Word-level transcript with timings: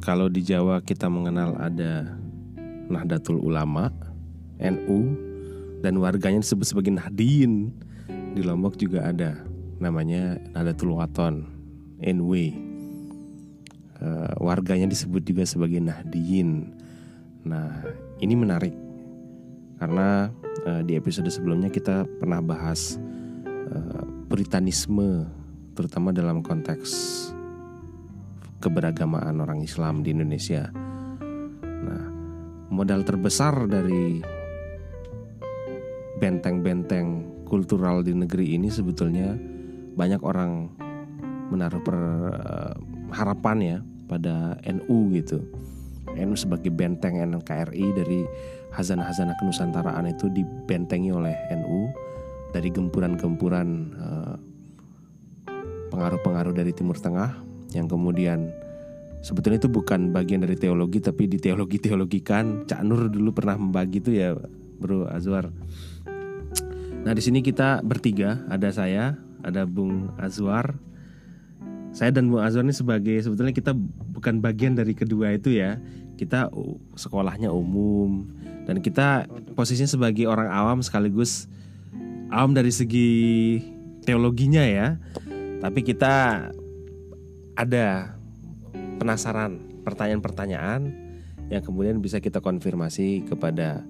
kalau 0.00 0.32
di 0.32 0.40
Jawa 0.40 0.80
kita 0.80 1.12
mengenal 1.12 1.54
ada 1.60 2.16
Nahdlatul 2.88 3.36
Ulama, 3.38 3.92
NU, 4.56 5.14
dan 5.84 6.00
warganya 6.00 6.40
disebut 6.40 6.66
sebagai 6.72 6.92
Nahdien. 6.96 7.70
Di 8.32 8.40
Lombok 8.40 8.80
juga 8.80 9.12
ada 9.12 9.36
namanya 9.76 10.40
Nahdlatul 10.56 10.96
Waton, 10.96 11.44
NW. 12.00 12.32
Uh, 14.00 14.32
warganya 14.40 14.88
disebut 14.88 15.20
juga 15.20 15.44
sebagai 15.44 15.78
Nahdien. 15.78 16.72
Nah, 17.44 17.84
ini 18.24 18.32
menarik 18.32 18.72
karena 19.76 20.32
uh, 20.64 20.80
di 20.80 20.96
episode 20.96 21.28
sebelumnya 21.28 21.68
kita 21.68 22.08
pernah 22.16 22.40
bahas 22.40 22.96
uh, 23.68 24.04
Puritanisme, 24.32 25.28
terutama 25.76 26.14
dalam 26.16 26.40
konteks 26.40 26.92
keberagamaan 28.60 29.40
orang 29.40 29.64
Islam 29.64 30.04
di 30.04 30.12
Indonesia. 30.12 30.68
Nah, 31.64 32.04
modal 32.68 33.02
terbesar 33.02 33.66
dari 33.66 34.20
benteng-benteng 36.20 37.40
kultural 37.48 38.04
di 38.04 38.12
negeri 38.12 38.60
ini 38.60 38.68
sebetulnya 38.68 39.34
banyak 39.96 40.20
orang 40.22 40.68
menaruh 41.50 41.82
per, 41.82 41.96
uh, 42.30 42.74
harapan 43.10 43.58
ya 43.58 43.78
pada 44.06 44.54
NU 44.68 45.10
gitu. 45.16 45.40
NU 46.14 46.36
sebagai 46.36 46.70
benteng 46.70 47.18
NKRI 47.18 47.86
dari 47.96 48.20
hazanah-hazanah 48.70 49.34
kenusantaraan 49.40 50.06
itu 50.12 50.30
dibentengi 50.30 51.10
oleh 51.10 51.34
NU 51.58 51.90
dari 52.54 52.70
gempuran-gempuran 52.70 53.68
uh, 53.98 54.36
pengaruh-pengaruh 55.90 56.54
dari 56.54 56.70
Timur 56.70 56.98
Tengah 56.98 57.49
yang 57.74 57.86
kemudian 57.86 58.50
sebetulnya 59.20 59.60
itu 59.60 59.70
bukan 59.70 60.10
bagian 60.10 60.42
dari 60.42 60.56
teologi 60.56 60.98
tapi 60.98 61.28
di 61.28 61.36
teologi 61.36 61.76
teologikan 61.76 62.64
Cak 62.64 62.80
Nur 62.82 63.12
dulu 63.12 63.36
pernah 63.36 63.60
membagi 63.60 64.00
itu 64.00 64.16
ya 64.16 64.34
Bro 64.80 65.06
Azwar. 65.12 65.52
Nah 67.00 67.12
di 67.16 67.22
sini 67.24 67.40
kita 67.40 67.80
bertiga 67.84 68.44
ada 68.48 68.68
saya, 68.72 69.16
ada 69.44 69.64
Bung 69.64 70.12
Azwar, 70.20 70.76
saya 71.90 72.14
dan 72.14 72.30
Bung 72.30 72.40
Azwar 72.40 72.64
ini 72.64 72.76
sebagai 72.76 73.16
sebetulnya 73.20 73.52
kita 73.52 73.72
bukan 74.16 74.40
bagian 74.40 74.76
dari 74.78 74.96
kedua 74.96 75.36
itu 75.36 75.52
ya. 75.52 75.80
Kita 76.20 76.52
sekolahnya 77.00 77.48
umum 77.48 78.28
dan 78.68 78.84
kita 78.84 79.24
posisinya 79.56 79.88
sebagai 79.88 80.28
orang 80.28 80.52
awam 80.52 80.78
sekaligus 80.84 81.48
awam 82.28 82.52
dari 82.52 82.72
segi 82.72 83.10
teologinya 84.04 84.64
ya. 84.64 85.00
Tapi 85.60 85.80
kita 85.84 86.48
ada 87.54 88.14
penasaran 89.00 89.58
pertanyaan-pertanyaan 89.82 90.80
yang 91.50 91.62
kemudian 91.64 91.98
bisa 91.98 92.22
kita 92.22 92.38
konfirmasi 92.38 93.26
kepada 93.26 93.82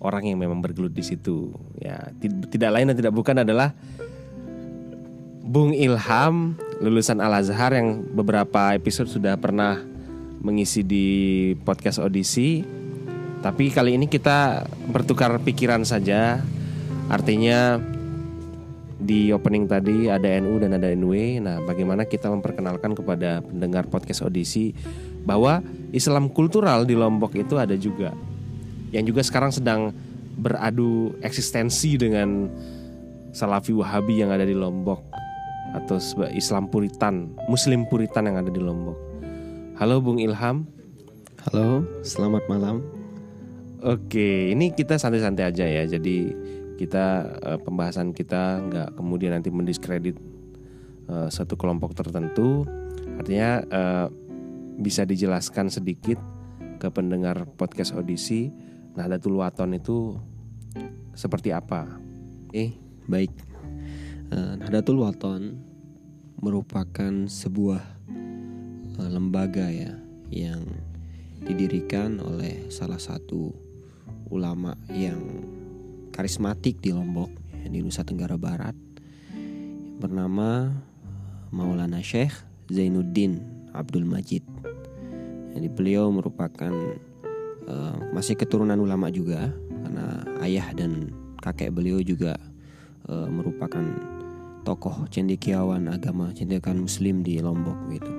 orang 0.00 0.28
yang 0.28 0.38
memang 0.40 0.60
bergelut 0.60 0.92
di 0.92 1.04
situ. 1.04 1.52
Ya, 1.80 2.12
tidak 2.20 2.70
lain 2.76 2.92
dan 2.92 2.96
tidak 2.96 3.14
bukan 3.14 3.40
adalah 3.40 3.72
Bung 5.50 5.74
Ilham 5.74 6.54
lulusan 6.78 7.18
Al 7.18 7.40
Azhar 7.40 7.74
yang 7.74 8.06
beberapa 8.12 8.72
episode 8.76 9.10
sudah 9.10 9.36
pernah 9.40 9.80
mengisi 10.40 10.84
di 10.84 11.06
podcast 11.64 12.00
audisi. 12.00 12.64
Tapi 13.40 13.72
kali 13.72 13.96
ini 13.96 14.06
kita 14.08 14.68
bertukar 14.92 15.40
pikiran 15.40 15.84
saja. 15.84 16.44
Artinya 17.08 17.80
di 19.10 19.34
opening 19.34 19.66
tadi 19.66 20.06
ada 20.06 20.38
NU 20.38 20.62
dan 20.62 20.78
ada 20.78 20.86
NW. 20.94 21.42
Nah, 21.42 21.58
bagaimana 21.66 22.06
kita 22.06 22.30
memperkenalkan 22.30 22.94
kepada 22.94 23.42
pendengar 23.42 23.90
podcast 23.90 24.22
audisi 24.22 24.70
bahwa 25.26 25.58
Islam 25.90 26.30
kultural 26.30 26.86
di 26.86 26.94
Lombok 26.94 27.34
itu 27.34 27.58
ada 27.58 27.74
juga. 27.74 28.14
Yang 28.94 29.10
juga 29.10 29.22
sekarang 29.26 29.50
sedang 29.50 29.90
beradu 30.38 31.18
eksistensi 31.26 31.98
dengan 31.98 32.46
Salafi 33.34 33.74
Wahabi 33.74 34.22
yang 34.22 34.30
ada 34.30 34.46
di 34.46 34.54
Lombok 34.54 35.02
atau 35.74 35.98
Islam 36.30 36.70
Puritan, 36.70 37.34
Muslim 37.50 37.90
Puritan 37.90 38.30
yang 38.30 38.38
ada 38.38 38.50
di 38.50 38.62
Lombok. 38.62 38.94
Halo 39.82 39.98
Bung 39.98 40.22
Ilham. 40.22 40.70
Halo, 41.50 41.82
selamat 42.06 42.46
malam. 42.46 42.78
Oke, 43.82 44.54
ini 44.54 44.70
kita 44.70 45.02
santai-santai 45.02 45.50
aja 45.50 45.66
ya. 45.66 45.82
Jadi 45.98 46.30
kita 46.80 47.36
uh, 47.44 47.58
pembahasan 47.60 48.16
kita 48.16 48.64
nggak 48.64 48.88
kemudian 48.96 49.36
nanti 49.36 49.52
mendiskredit 49.52 50.16
uh, 51.12 51.28
satu 51.28 51.60
kelompok 51.60 51.92
tertentu 51.92 52.64
artinya 53.20 53.60
uh, 53.68 54.06
bisa 54.80 55.04
dijelaskan 55.04 55.68
sedikit 55.68 56.16
ke 56.80 56.88
pendengar 56.88 57.44
podcast 57.60 57.92
audisi 57.92 58.48
Nahdlatul 58.96 59.36
Waton 59.36 59.76
itu 59.76 60.16
seperti 61.12 61.52
apa? 61.52 61.84
Eh, 62.56 62.72
baik. 63.04 63.28
Uh, 64.32 64.56
Nahdlatul 64.56 65.04
Waton 65.04 65.60
merupakan 66.40 67.12
sebuah 67.28 67.84
lembaga 68.96 69.68
ya 69.68 69.92
yang 70.32 70.64
didirikan 71.44 72.20
oleh 72.20 72.68
salah 72.72 73.00
satu 73.00 73.52
ulama 74.32 74.76
yang 74.92 75.20
karismatik 76.20 76.84
di 76.84 76.92
Lombok 76.92 77.32
di 77.64 77.80
Nusa 77.80 78.04
Tenggara 78.04 78.36
Barat 78.36 78.76
bernama 79.96 80.68
Maulana 81.48 82.04
Syekh 82.04 82.36
Zainuddin 82.68 83.40
Abdul 83.72 84.04
Majid. 84.04 84.44
Jadi 85.56 85.72
beliau 85.72 86.12
merupakan 86.12 86.76
uh, 87.64 87.96
masih 88.12 88.36
keturunan 88.36 88.76
ulama 88.76 89.08
juga 89.08 89.48
karena 89.80 90.20
ayah 90.44 90.68
dan 90.76 91.08
kakek 91.40 91.72
beliau 91.72 92.04
juga 92.04 92.36
uh, 93.08 93.24
merupakan 93.32 93.80
tokoh 94.68 95.08
cendekiawan 95.08 95.88
agama 95.88 96.36
cendekiawan 96.36 96.84
muslim 96.84 97.24
di 97.24 97.40
Lombok 97.40 97.80
gitu. 97.96 98.12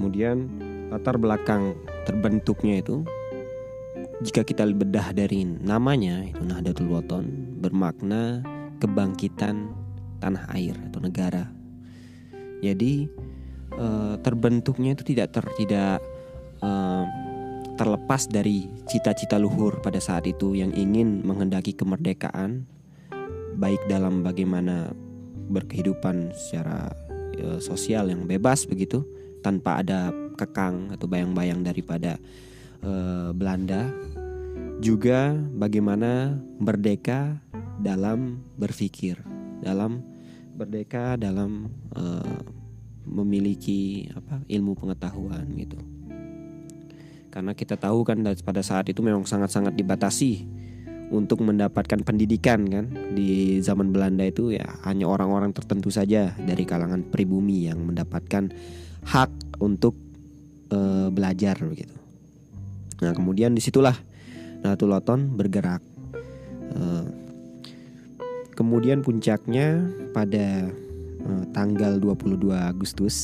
Kemudian 0.00 0.48
latar 0.88 1.20
belakang 1.20 1.76
terbentuknya 2.08 2.80
itu 2.80 3.04
jika 4.24 4.40
kita 4.40 4.64
bedah 4.72 5.12
dari 5.12 5.44
namanya 5.44 6.24
itu 6.24 6.40
Nahdlatul 6.40 6.88
Waton 6.88 7.60
bermakna 7.60 8.40
kebangkitan 8.80 9.68
tanah 10.24 10.48
air 10.56 10.72
atau 10.88 11.04
negara. 11.04 11.44
Jadi 12.64 13.04
e, 13.76 13.86
terbentuknya 14.24 14.96
itu 14.96 15.04
tidak 15.04 15.36
ter, 15.36 15.44
tidak 15.60 16.00
e, 16.64 16.70
terlepas 17.76 18.24
dari 18.24 18.64
cita-cita 18.88 19.36
luhur 19.36 19.84
pada 19.84 20.00
saat 20.00 20.24
itu 20.24 20.56
yang 20.56 20.72
ingin 20.72 21.20
menghendaki 21.20 21.76
kemerdekaan 21.76 22.64
baik 23.60 23.84
dalam 23.92 24.24
bagaimana 24.24 24.96
berkehidupan 25.52 26.32
secara 26.32 26.88
e, 27.36 27.60
sosial 27.60 28.08
yang 28.08 28.24
bebas 28.24 28.64
begitu 28.64 29.04
tanpa 29.44 29.84
ada 29.84 30.08
kekang 30.40 30.96
atau 30.96 31.04
bayang-bayang 31.04 31.60
daripada 31.60 32.16
Belanda 33.32 33.88
juga 34.82 35.34
bagaimana 35.54 36.38
merdeka 36.58 37.38
dalam 37.78 38.42
berpikir, 38.58 39.18
dalam 39.62 40.02
merdeka 40.54 41.18
dalam 41.18 41.66
uh, 41.98 42.40
memiliki 43.04 44.08
apa 44.14 44.40
ilmu 44.46 44.78
pengetahuan 44.78 45.44
gitu. 45.58 45.76
Karena 47.34 47.50
kita 47.50 47.74
tahu 47.74 48.06
kan 48.06 48.22
pada 48.46 48.62
saat 48.62 48.86
itu 48.86 49.02
memang 49.02 49.26
sangat-sangat 49.26 49.74
dibatasi 49.74 50.46
untuk 51.10 51.42
mendapatkan 51.42 52.00
pendidikan 52.06 52.64
kan 52.70 52.86
di 53.12 53.58
zaman 53.60 53.90
Belanda 53.90 54.24
itu 54.24 54.54
ya 54.54 54.64
hanya 54.86 55.10
orang-orang 55.10 55.50
tertentu 55.52 55.90
saja 55.90 56.32
dari 56.38 56.64
kalangan 56.64 57.04
pribumi 57.04 57.66
yang 57.68 57.82
mendapatkan 57.84 58.54
hak 59.04 59.30
untuk 59.60 59.98
uh, 60.72 61.10
belajar 61.10 61.58
begitu. 61.60 61.92
Nah 63.02 63.12
kemudian 63.12 63.52
di 63.52 63.60
situlah 63.60 63.98
Nahdlatul 64.64 65.36
bergerak. 65.36 65.84
Uh, 66.74 67.04
kemudian 68.56 69.04
puncaknya 69.04 69.84
pada 70.16 70.72
uh, 71.22 71.44
tanggal 71.52 72.00
22 72.00 72.48
Agustus 72.50 73.14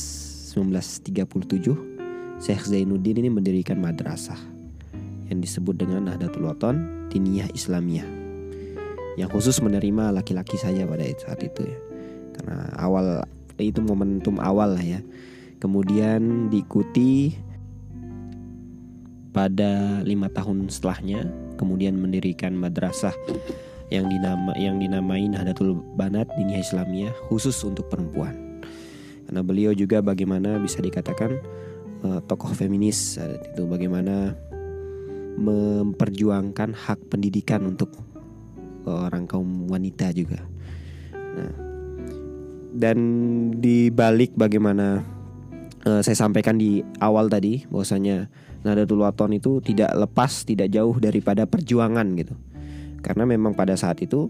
1937 0.53 2.37
Syekh 2.37 2.63
Zainuddin 2.69 3.25
ini 3.25 3.29
mendirikan 3.33 3.81
madrasah 3.81 4.37
yang 5.31 5.39
disebut 5.39 5.81
dengan 5.81 6.11
Nahdlatul 6.11 6.45
Wathon 6.45 7.09
Diniyah 7.09 7.49
Islamiyah 7.55 8.07
yang 9.19 9.27
khusus 9.27 9.59
menerima 9.59 10.15
laki-laki 10.15 10.55
saja 10.55 10.87
pada 10.87 11.03
saat 11.19 11.39
itu 11.43 11.67
ya 11.67 11.77
karena 12.39 12.57
awal 12.79 13.23
itu 13.59 13.79
momentum 13.83 14.39
awal 14.39 14.75
lah 14.75 14.83
ya 14.83 14.99
kemudian 15.59 16.47
diikuti 16.47 17.35
pada 19.31 20.03
lima 20.03 20.27
tahun 20.27 20.67
setelahnya 20.67 21.27
kemudian 21.55 21.95
mendirikan 21.95 22.51
madrasah 22.55 23.15
yang 23.91 24.07
dinama 24.07 24.55
yang 24.55 24.79
dinamai 24.79 25.27
Nahdlatul 25.27 25.75
Banat 25.99 26.31
Diniyah 26.39 26.63
Islamiyah 26.63 27.13
khusus 27.27 27.55
untuk 27.67 27.91
perempuan. 27.91 28.63
Karena 29.27 29.43
beliau 29.43 29.71
juga 29.75 29.99
bagaimana 29.99 30.59
bisa 30.59 30.79
dikatakan 30.79 31.39
uh, 32.03 32.19
tokoh 32.23 32.51
feminis 32.55 33.19
saat 33.19 33.39
itu 33.51 33.67
bagaimana 33.67 34.35
memperjuangkan 35.39 36.75
hak 36.75 36.99
pendidikan 37.07 37.63
untuk 37.63 37.91
orang 38.83 39.29
kaum 39.29 39.69
wanita 39.71 40.11
juga. 40.11 40.43
Nah, 41.13 41.51
dan 42.71 42.97
di 43.59 43.91
balik 43.91 44.35
bagaimana 44.35 45.03
uh, 45.87 46.01
saya 46.03 46.15
sampaikan 46.15 46.55
di 46.55 46.83
awal 46.99 47.27
tadi 47.27 47.67
bahwasanya 47.67 48.27
Nahdlatul 48.61 49.01
Wathon 49.01 49.33
itu 49.37 49.57
tidak 49.65 49.89
lepas, 49.97 50.45
tidak 50.45 50.69
jauh 50.69 50.93
daripada 51.01 51.49
perjuangan 51.49 52.05
gitu. 52.13 52.37
Karena 53.01 53.25
memang 53.25 53.57
pada 53.57 53.73
saat 53.73 53.97
itu 54.05 54.29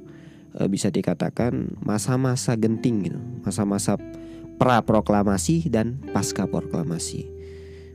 uh, 0.56 0.68
bisa 0.72 0.88
dikatakan 0.88 1.76
masa-masa 1.84 2.56
genting 2.56 3.12
gitu, 3.12 3.20
masa-masa 3.44 4.00
pra 4.56 4.80
proklamasi 4.86 5.68
dan 5.68 6.00
pasca 6.16 6.48
proklamasi. 6.48 7.28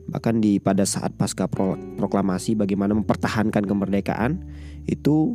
Bahkan 0.06 0.38
di 0.38 0.62
pada 0.62 0.86
saat 0.86 1.16
pasca 1.18 1.50
pro, 1.50 1.74
proklamasi 1.98 2.54
bagaimana 2.54 2.94
mempertahankan 2.94 3.66
kemerdekaan 3.66 4.38
itu 4.86 5.34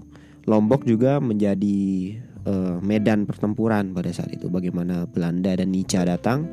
Lombok 0.50 0.90
juga 0.90 1.22
menjadi 1.22 2.18
uh, 2.50 2.82
medan 2.82 3.30
pertempuran 3.30 3.94
pada 3.94 4.10
saat 4.10 4.34
itu 4.34 4.50
bagaimana 4.50 5.06
Belanda 5.06 5.54
dan 5.54 5.70
Nica 5.70 6.02
datang. 6.02 6.50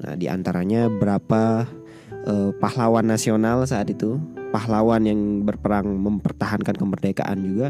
Nah, 0.00 0.16
di 0.16 0.24
antaranya 0.24 0.88
berapa 0.88 1.68
uh, 2.26 2.50
pahlawan 2.58 3.06
nasional 3.06 3.64
saat 3.64 3.88
itu, 3.92 4.18
pahlawan 4.50 5.06
yang 5.06 5.20
berperang 5.46 5.86
mempertahankan 6.00 6.76
kemerdekaan 6.76 7.38
juga 7.44 7.68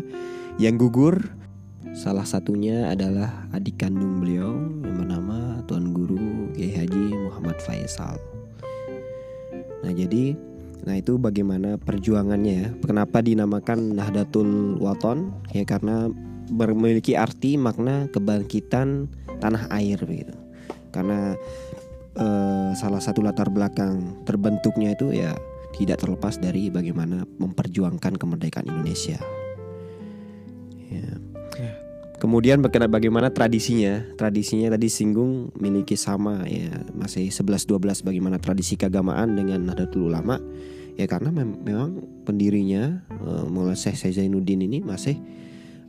yang 0.56 0.78
gugur. 0.80 1.30
Salah 1.90 2.22
satunya 2.22 2.86
adalah 2.94 3.50
adik 3.50 3.82
kandung 3.82 4.22
beliau 4.22 4.54
yang 4.86 4.94
bernama 4.94 5.58
Tuan 5.66 5.90
Guru 5.90 6.54
Kiai 6.54 6.70
Haji 6.78 7.04
Muhammad 7.18 7.58
Faisal. 7.62 8.18
Nah, 9.82 9.92
jadi 9.94 10.36
Nah 10.80 10.96
itu 10.96 11.20
bagaimana 11.20 11.76
perjuangannya 11.76 12.54
ya 12.56 12.68
Kenapa 12.80 13.20
dinamakan 13.20 14.00
Nahdlatul 14.00 14.80
Waton 14.80 15.28
Ya 15.52 15.68
karena 15.68 16.08
memiliki 16.50 17.14
arti 17.14 17.54
makna 17.54 18.10
kebangkitan 18.10 19.06
tanah 19.40 19.70
air 19.72 19.96
begitu. 20.02 20.34
Karena 20.90 21.38
eh, 22.20 22.70
salah 22.76 23.00
satu 23.00 23.24
latar 23.24 23.48
belakang 23.48 24.22
terbentuknya 24.28 24.94
itu 24.94 25.10
ya 25.16 25.32
tidak 25.74 26.02
terlepas 26.04 26.36
dari 26.36 26.68
bagaimana 26.68 27.24
memperjuangkan 27.40 28.18
kemerdekaan 28.20 28.68
Indonesia. 28.68 29.18
Ya. 30.90 31.08
ya. 31.56 31.72
Kemudian 32.20 32.60
bagaimana 32.60 33.32
tradisinya? 33.32 34.04
Tradisinya 34.18 34.68
tadi 34.76 34.92
singgung 34.92 35.54
miliki 35.56 35.96
sama 35.96 36.44
ya 36.44 36.84
masih 36.92 37.32
11 37.32 37.64
12 37.64 38.04
bagaimana 38.04 38.36
tradisi 38.36 38.76
keagamaan 38.76 39.32
dengan 39.38 39.64
Nahdlatul 39.64 40.10
Ulama. 40.10 40.36
Ya 40.98 41.08
karena 41.08 41.32
mem 41.32 41.56
memang 41.64 42.02
pendirinya 42.28 43.00
uh, 43.24 43.48
Maulana 43.48 43.78
Syekh 43.78 43.96
Zainuddin 44.12 44.60
ini 44.60 44.84
masih 44.84 45.16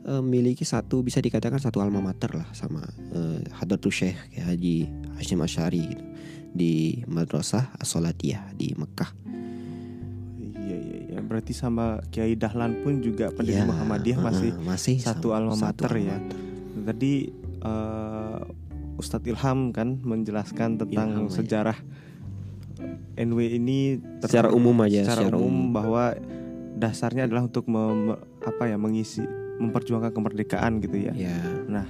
memiliki 0.02 0.66
satu 0.66 0.98
bisa 1.06 1.22
dikatakan 1.22 1.62
satu 1.62 1.78
alma 1.78 2.02
mater 2.02 2.34
lah 2.34 2.50
sama 2.56 2.82
uh, 3.14 3.38
Hadratul 3.54 3.94
Syekh 3.94 4.18
Haji 4.34 4.90
Hashim 5.18 5.40
Asyari 5.42 5.82
gitu 5.92 6.04
di 6.52 7.00
Madrasah 7.08 7.72
As-Salatiyah 7.80 8.52
di 8.52 8.76
Mekah. 8.76 9.10
Iya 10.62 10.76
iya 10.76 10.98
iya 11.10 11.18
berarti 11.24 11.56
sama 11.56 11.98
Kiai 12.12 12.36
Dahlan 12.36 12.84
pun 12.84 13.00
juga 13.00 13.32
pendiri 13.32 13.64
ya, 13.64 13.66
Muhammadiyah 13.66 14.18
masih 14.20 14.50
uh, 14.52 14.62
masih 14.62 14.96
satu 15.00 15.32
alma 15.32 15.56
mater 15.56 15.90
ya. 15.96 16.20
Tadi 16.84 17.32
uh, 17.64 18.44
Ustadz 19.00 19.26
Ilham 19.26 19.72
kan 19.72 19.98
menjelaskan 20.04 20.76
tentang 20.76 21.08
Ilham, 21.16 21.26
ya. 21.26 21.32
sejarah 21.32 21.78
ya. 21.80 23.24
NW 23.24 23.38
ini 23.58 24.00
secara 24.20 24.52
umum 24.52 24.76
aja 24.84 25.08
secara, 25.08 25.28
secara 25.28 25.36
umum, 25.40 25.72
umum 25.72 25.74
bahwa 25.74 26.04
dasarnya 26.76 27.28
adalah 27.28 27.48
untuk 27.48 27.68
mem, 27.68 28.16
apa 28.44 28.64
ya 28.68 28.76
mengisi 28.76 29.24
memperjuangkan 29.62 30.12
kemerdekaan 30.12 30.82
gitu 30.82 30.96
ya. 30.98 31.12
Yeah. 31.14 31.68
Nah, 31.68 31.86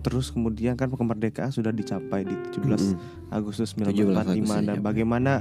terus 0.00 0.30
kemudian 0.30 0.78
kan 0.78 0.88
kemerdekaan 0.90 1.50
sudah 1.50 1.74
dicapai 1.74 2.24
di 2.24 2.34
17 2.54 2.62
mm 2.62 2.74
-hmm. 2.74 3.34
Agustus 3.34 3.74
1945 3.74 4.68
dan 4.68 4.78
ya. 4.78 4.82
bagaimana 4.82 5.32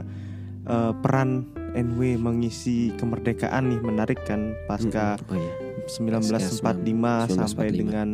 uh, 0.66 0.94
peran 1.00 1.50
NW 1.78 2.18
mengisi 2.18 2.92
kemerdekaan 2.98 3.70
nih 3.70 3.80
menarik 3.82 4.20
kan 4.26 4.58
pasca 4.66 5.18
mm 5.18 5.24
-hmm. 5.24 5.32
oh, 5.32 5.38
iya. 5.38 5.54
1945 5.88 7.38
sampai 7.38 7.68
1945. 7.72 7.80
dengan 7.80 8.10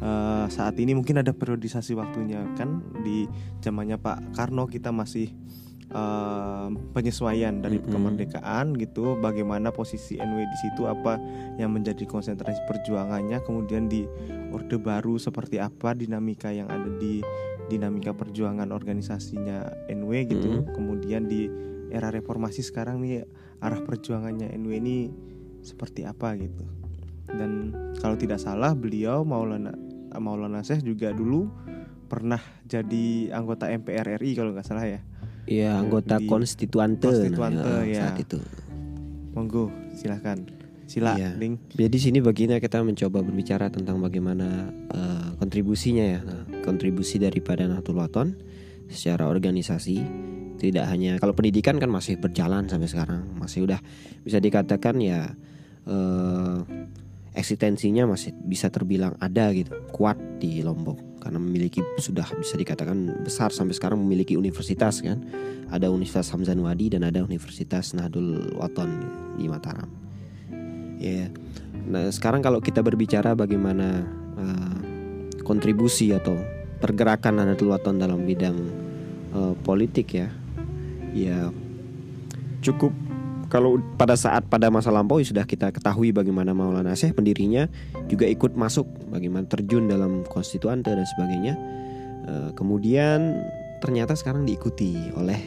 uh, 0.00 0.46
saat 0.52 0.76
ini 0.76 0.92
mungkin 0.92 1.22
ada 1.22 1.32
periodisasi 1.32 1.96
waktunya 1.96 2.44
kan 2.58 2.82
di 3.00 3.24
zamannya 3.64 3.96
Pak 3.96 4.36
Karno 4.36 4.68
kita 4.68 4.92
masih 4.92 5.32
uh, 5.92 6.68
penyesuaian 6.96 7.62
dari 7.62 7.78
mm-hmm. 7.78 7.92
kemerdekaan 7.92 8.74
gitu 8.78 9.14
bagaimana 9.20 9.70
posisi 9.70 10.18
NW 10.18 10.46
di 10.46 10.58
situ 10.58 10.88
apa 10.88 11.20
yang 11.60 11.74
menjadi 11.76 12.02
konsentrasi 12.08 12.58
perjuangannya 12.66 13.42
kemudian 13.44 13.86
di 13.86 14.08
orde 14.50 14.80
baru 14.80 15.20
seperti 15.20 15.62
apa 15.62 15.94
dinamika 15.94 16.50
yang 16.50 16.66
ada 16.72 16.88
di 16.98 17.22
dinamika 17.66 18.14
perjuangan 18.14 18.70
organisasinya 18.70 19.90
NW 19.90 20.10
gitu 20.30 20.48
mm-hmm. 20.48 20.74
kemudian 20.74 21.26
di 21.26 21.50
era 21.90 22.10
reformasi 22.10 22.66
sekarang 22.66 23.02
nih 23.02 23.26
arah 23.62 23.82
perjuangannya 23.82 24.50
NW 24.58 24.72
ini 24.78 24.96
seperti 25.62 26.06
apa 26.06 26.34
gitu 26.38 26.62
dan 27.26 27.74
kalau 27.98 28.14
tidak 28.14 28.38
salah 28.38 28.70
beliau 28.74 29.26
Maulana 29.26 29.74
Maulana 30.14 30.62
Syekh 30.62 30.86
juga 30.86 31.10
dulu 31.10 31.50
pernah 32.06 32.38
jadi 32.62 33.34
anggota 33.34 33.66
MPR 33.66 34.22
RI 34.22 34.38
kalau 34.38 34.54
nggak 34.54 34.66
salah 34.66 34.86
ya 34.86 35.02
Iya 35.46 35.78
anggota 35.78 36.18
di 36.18 36.26
konstituante, 36.26 37.06
konstituante 37.06 37.62
nah, 37.62 37.86
ya. 37.86 38.10
saat 38.10 38.18
itu. 38.18 38.38
Monggo 39.32 39.70
silahkan. 39.94 40.42
Sila, 40.86 41.18
ya. 41.18 41.34
Ding. 41.34 41.58
Jadi 41.74 41.98
sini 41.98 42.18
baginya 42.22 42.62
kita 42.62 42.78
mencoba 42.82 43.18
berbicara 43.22 43.66
tentang 43.74 43.98
bagaimana 43.98 44.70
uh, 44.94 45.34
kontribusinya 45.38 46.04
ya, 46.06 46.20
nah, 46.22 46.46
kontribusi 46.62 47.18
daripada 47.18 47.66
Nahdlatul 47.66 47.98
Wathon 47.98 48.28
secara 48.86 49.26
organisasi 49.26 49.98
tidak 50.56 50.88
hanya 50.88 51.18
kalau 51.20 51.36
pendidikan 51.36 51.76
kan 51.76 51.90
masih 51.90 52.16
berjalan 52.16 52.70
sampai 52.70 52.88
sekarang 52.88 53.28
masih 53.36 53.68
udah 53.68 53.82
bisa 54.24 54.40
dikatakan 54.40 54.96
ya 55.02 55.36
uh, 55.84 56.64
eksistensinya 57.36 58.08
masih 58.08 58.32
bisa 58.32 58.72
terbilang 58.72 59.18
ada 59.20 59.52
gitu 59.52 59.76
kuat 59.92 60.16
di 60.40 60.64
Lombok 60.64 61.15
karena 61.26 61.42
memiliki 61.42 61.82
sudah 61.98 62.22
bisa 62.38 62.54
dikatakan 62.54 63.26
besar 63.26 63.50
sampai 63.50 63.74
sekarang 63.74 63.98
memiliki 63.98 64.38
universitas 64.38 65.02
kan 65.02 65.26
ada 65.74 65.90
Universitas 65.90 66.30
Hamzan 66.30 66.62
Wadi 66.62 66.94
dan 66.94 67.02
ada 67.02 67.26
Universitas 67.26 67.98
Nahdul 67.98 68.54
Waton 68.54 68.90
di 69.34 69.50
Mataram 69.50 69.90
ya 71.02 71.26
yeah. 71.26 71.28
nah 71.90 72.06
sekarang 72.06 72.46
kalau 72.46 72.62
kita 72.62 72.78
berbicara 72.78 73.34
bagaimana 73.34 74.06
uh, 74.38 74.78
kontribusi 75.42 76.14
atau 76.14 76.38
pergerakan 76.78 77.42
Nahdlatul 77.42 77.74
Waton 77.74 77.98
dalam 77.98 78.22
bidang 78.22 78.54
uh, 79.34 79.58
politik 79.66 80.14
ya 80.14 80.30
ya 81.10 81.50
cukup 82.62 82.94
kalau 83.46 83.78
pada 83.94 84.18
saat 84.18 84.46
pada 84.50 84.68
masa 84.68 84.90
lampau 84.90 85.22
ya 85.22 85.26
sudah 85.30 85.46
kita 85.46 85.70
ketahui 85.70 86.10
bagaimana 86.10 86.50
Maulana 86.50 86.98
Syekh 86.98 87.14
pendirinya 87.14 87.70
juga 88.10 88.26
ikut 88.26 88.58
masuk 88.58 88.86
bagaimana 89.10 89.46
terjun 89.46 89.86
dalam 89.86 90.26
konstituante 90.26 90.90
dan 90.90 91.06
sebagainya. 91.16 91.54
Uh, 92.26 92.50
kemudian 92.58 93.38
ternyata 93.78 94.18
sekarang 94.18 94.42
diikuti 94.42 94.98
oleh 95.14 95.38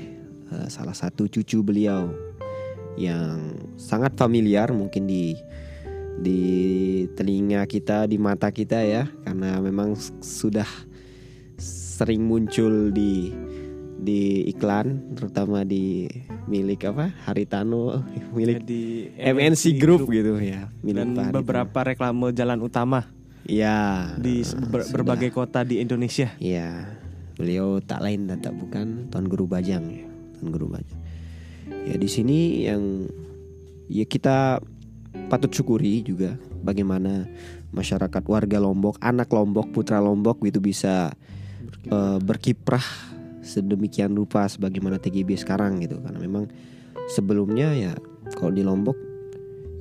uh, 0.55 0.67
salah 0.71 0.95
satu 0.95 1.27
cucu 1.27 1.59
beliau 1.59 2.07
yang 2.95 3.55
sangat 3.75 4.15
familiar 4.15 4.71
mungkin 4.71 5.07
di 5.07 5.35
di 6.19 6.41
telinga 7.15 7.63
kita, 7.63 8.07
di 8.07 8.19
mata 8.19 8.51
kita 8.51 8.83
ya, 8.83 9.07
karena 9.23 9.55
memang 9.63 9.95
sudah 10.19 10.67
sering 11.59 12.23
muncul 12.27 12.91
di 12.91 13.31
di 13.99 14.47
iklan 14.47 15.13
terutama 15.13 15.67
di 15.67 16.07
milik 16.47 16.87
apa? 16.89 17.11
Haritano 17.27 18.07
milik 18.37 18.63
ya, 18.63 18.67
di 18.67 18.81
MNC, 19.19 19.75
Group, 19.75 20.07
Group. 20.07 20.15
gitu 20.15 20.33
ya 20.39 20.71
milik 20.81 21.11
dan 21.13 21.35
beberapa 21.35 21.79
reklame 21.83 22.31
jalan 22.31 22.63
utama 22.63 23.11
ya 23.49 24.09
di 24.15 24.45
ber 24.69 24.85
sudah. 24.87 24.93
berbagai 24.93 25.29
kota 25.35 25.65
di 25.65 25.81
Indonesia. 25.83 26.31
Ya 26.39 26.95
beliau 27.35 27.79
tak 27.79 28.03
lain 28.03 28.27
dan 28.27 28.43
tak 28.43 28.55
bukan 28.55 29.09
Tuan 29.11 29.25
Guru 29.27 29.49
Bajang. 29.49 29.83
Ya 29.89 30.07
Tuan 30.39 30.49
Guru 30.53 30.67
Bajang. 30.71 30.99
Ya 31.87 31.95
di 31.97 32.09
sini 32.09 32.69
yang 32.69 33.09
ya 33.89 34.05
kita 34.05 34.61
patut 35.27 35.49
syukuri 35.49 36.05
juga 36.05 36.37
bagaimana 36.61 37.25
masyarakat 37.73 38.23
warga 38.29 38.57
Lombok 38.61 39.01
anak 39.01 39.33
Lombok 39.33 39.73
putra 39.73 39.97
Lombok 39.97 40.41
itu 40.45 40.61
bisa 40.61 41.13
berkiprah, 41.65 41.93
uh, 41.93 42.19
berkiprah 42.21 42.87
sedemikian 43.49 44.13
rupa 44.13 44.45
sebagaimana 44.45 45.01
TGB 45.01 45.33
sekarang 45.33 45.81
gitu. 45.81 45.97
Karena 45.97 46.21
memang 46.21 46.45
sebelumnya 47.09 47.73
ya 47.73 47.93
kalau 48.37 48.53
di 48.53 48.61
Lombok 48.61 48.95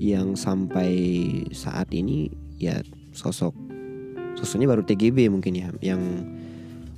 yang 0.00 0.32
sampai 0.32 0.90
saat 1.52 1.92
ini 1.92 2.32
ya 2.56 2.80
sosok 3.12 3.52
sosoknya 4.40 4.70
baru 4.70 4.86
TGB 4.86 5.28
mungkin 5.28 5.58
ya 5.58 5.68
yang 5.84 6.00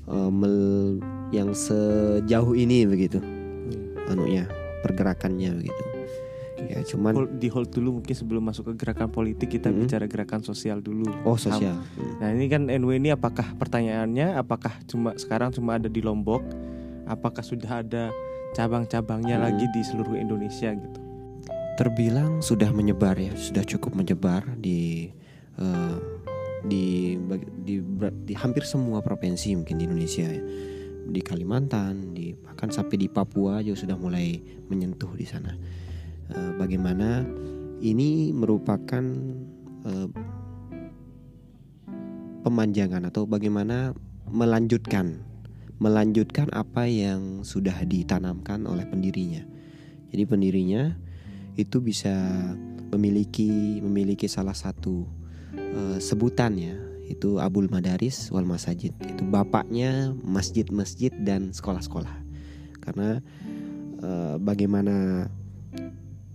uh, 0.06 0.30
mel, 0.30 1.00
yang 1.34 1.50
sejauh 1.50 2.54
ini 2.54 2.86
begitu. 2.86 3.18
Anunya 4.06 4.46
pergerakannya 4.86 5.50
begitu. 5.58 5.89
Ya 6.66 6.80
cuman 6.82 7.12
Hold- 7.14 7.32
di 7.36 7.48
hold 7.48 7.70
dulu 7.70 7.88
mungkin 7.96 8.12
sebelum 8.12 8.42
masuk 8.42 8.70
ke 8.70 8.84
gerakan 8.84 9.08
politik 9.08 9.48
kita 9.50 9.68
Mm-mm. 9.68 9.84
bicara 9.84 10.04
gerakan 10.04 10.40
sosial 10.40 10.78
dulu. 10.78 11.08
oh 11.22 11.34
sosial. 11.34 11.78
Hmm. 11.94 12.18
Nah 12.18 12.28
ini 12.30 12.46
kan 12.46 12.66
NW 12.66 12.98
ini 12.98 13.08
apakah 13.08 13.54
pertanyaannya 13.54 14.34
apakah 14.34 14.74
cuma 14.84 15.14
sekarang 15.14 15.50
cuma 15.50 15.76
ada 15.76 15.86
di 15.86 16.00
Lombok, 16.00 16.42
apakah 17.04 17.40
sudah 17.40 17.80
ada 17.80 18.10
cabang-cabangnya 18.52 19.36
Hmm. 19.36 19.44
lagi 19.46 19.64
di 19.68 19.80
seluruh 19.80 20.14
Indonesia 20.14 20.70
gitu? 20.70 21.00
terbilang 21.72 22.44
sudah 22.44 22.68
menyebar 22.70 23.16
ya, 23.16 23.32
sudah 23.32 23.64
cukup 23.64 23.96
menyebar 23.96 24.44
di 24.54 25.08
eh, 25.56 25.96
di, 26.60 27.16
di 27.58 27.80
ber- 27.80 28.12
di 28.20 28.36
hampir 28.36 28.68
semua 28.68 29.00
provinsi 29.00 29.56
mungkin 29.56 29.80
di 29.80 29.88
Indonesia 29.88 30.28
ya. 30.28 30.42
Di 31.00 31.24
Kalimantan, 31.24 32.12
di 32.12 32.36
bahkan 32.36 32.68
sampai 32.68 32.94
di 32.94 33.08
Papua 33.08 33.64
juga 33.64 33.80
sudah 33.80 33.96
mulai 33.96 34.36
menyentuh 34.68 35.08
di 35.10 35.24
sana. 35.24 35.56
Eh, 36.30 36.52
bagaimana 36.54 37.26
ini 37.82 38.30
merupakan 38.30 39.02
eh, 39.86 40.08
pemanjangan 42.46 43.10
atau 43.10 43.26
bagaimana 43.26 43.92
melanjutkan 44.30 45.26
melanjutkan 45.80 46.52
apa 46.52 46.84
yang 46.84 47.40
sudah 47.42 47.74
ditanamkan 47.88 48.68
oleh 48.68 48.84
pendirinya. 48.84 49.42
Jadi 50.12 50.22
pendirinya 50.28 50.92
itu 51.56 51.80
bisa 51.80 52.14
memiliki 52.92 53.80
memiliki 53.80 54.28
salah 54.30 54.54
satu 54.54 55.08
eh, 55.56 55.98
sebutan 55.98 56.54
ya 56.60 56.76
itu 57.10 57.42
Abul 57.42 57.66
Madaris 57.66 58.30
wal 58.30 58.46
Masajid 58.46 58.94
itu 59.02 59.22
bapaknya 59.26 60.14
masjid-masjid 60.22 61.10
dan 61.26 61.50
sekolah-sekolah 61.50 62.14
karena 62.78 63.18
eh, 63.98 64.34
bagaimana 64.38 65.26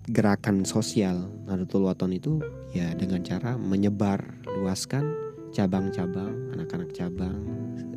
gerakan 0.10 0.66
sosial 0.66 1.30
Nahdlatul 1.50 1.90
Wathon 1.90 2.14
itu 2.14 2.38
ya 2.78 2.94
dengan 2.94 3.26
cara 3.26 3.58
menyebar 3.58 4.22
luaskan 4.62 5.10
cabang-cabang 5.50 6.54
anak-anak 6.54 6.92
cabang 6.94 7.42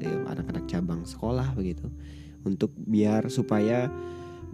eh, 0.01 0.21
anak-anak 0.31 0.65
cabang 0.71 1.05
sekolah 1.05 1.53
begitu 1.53 1.91
untuk 2.47 2.73
biar 2.87 3.29
supaya 3.29 3.91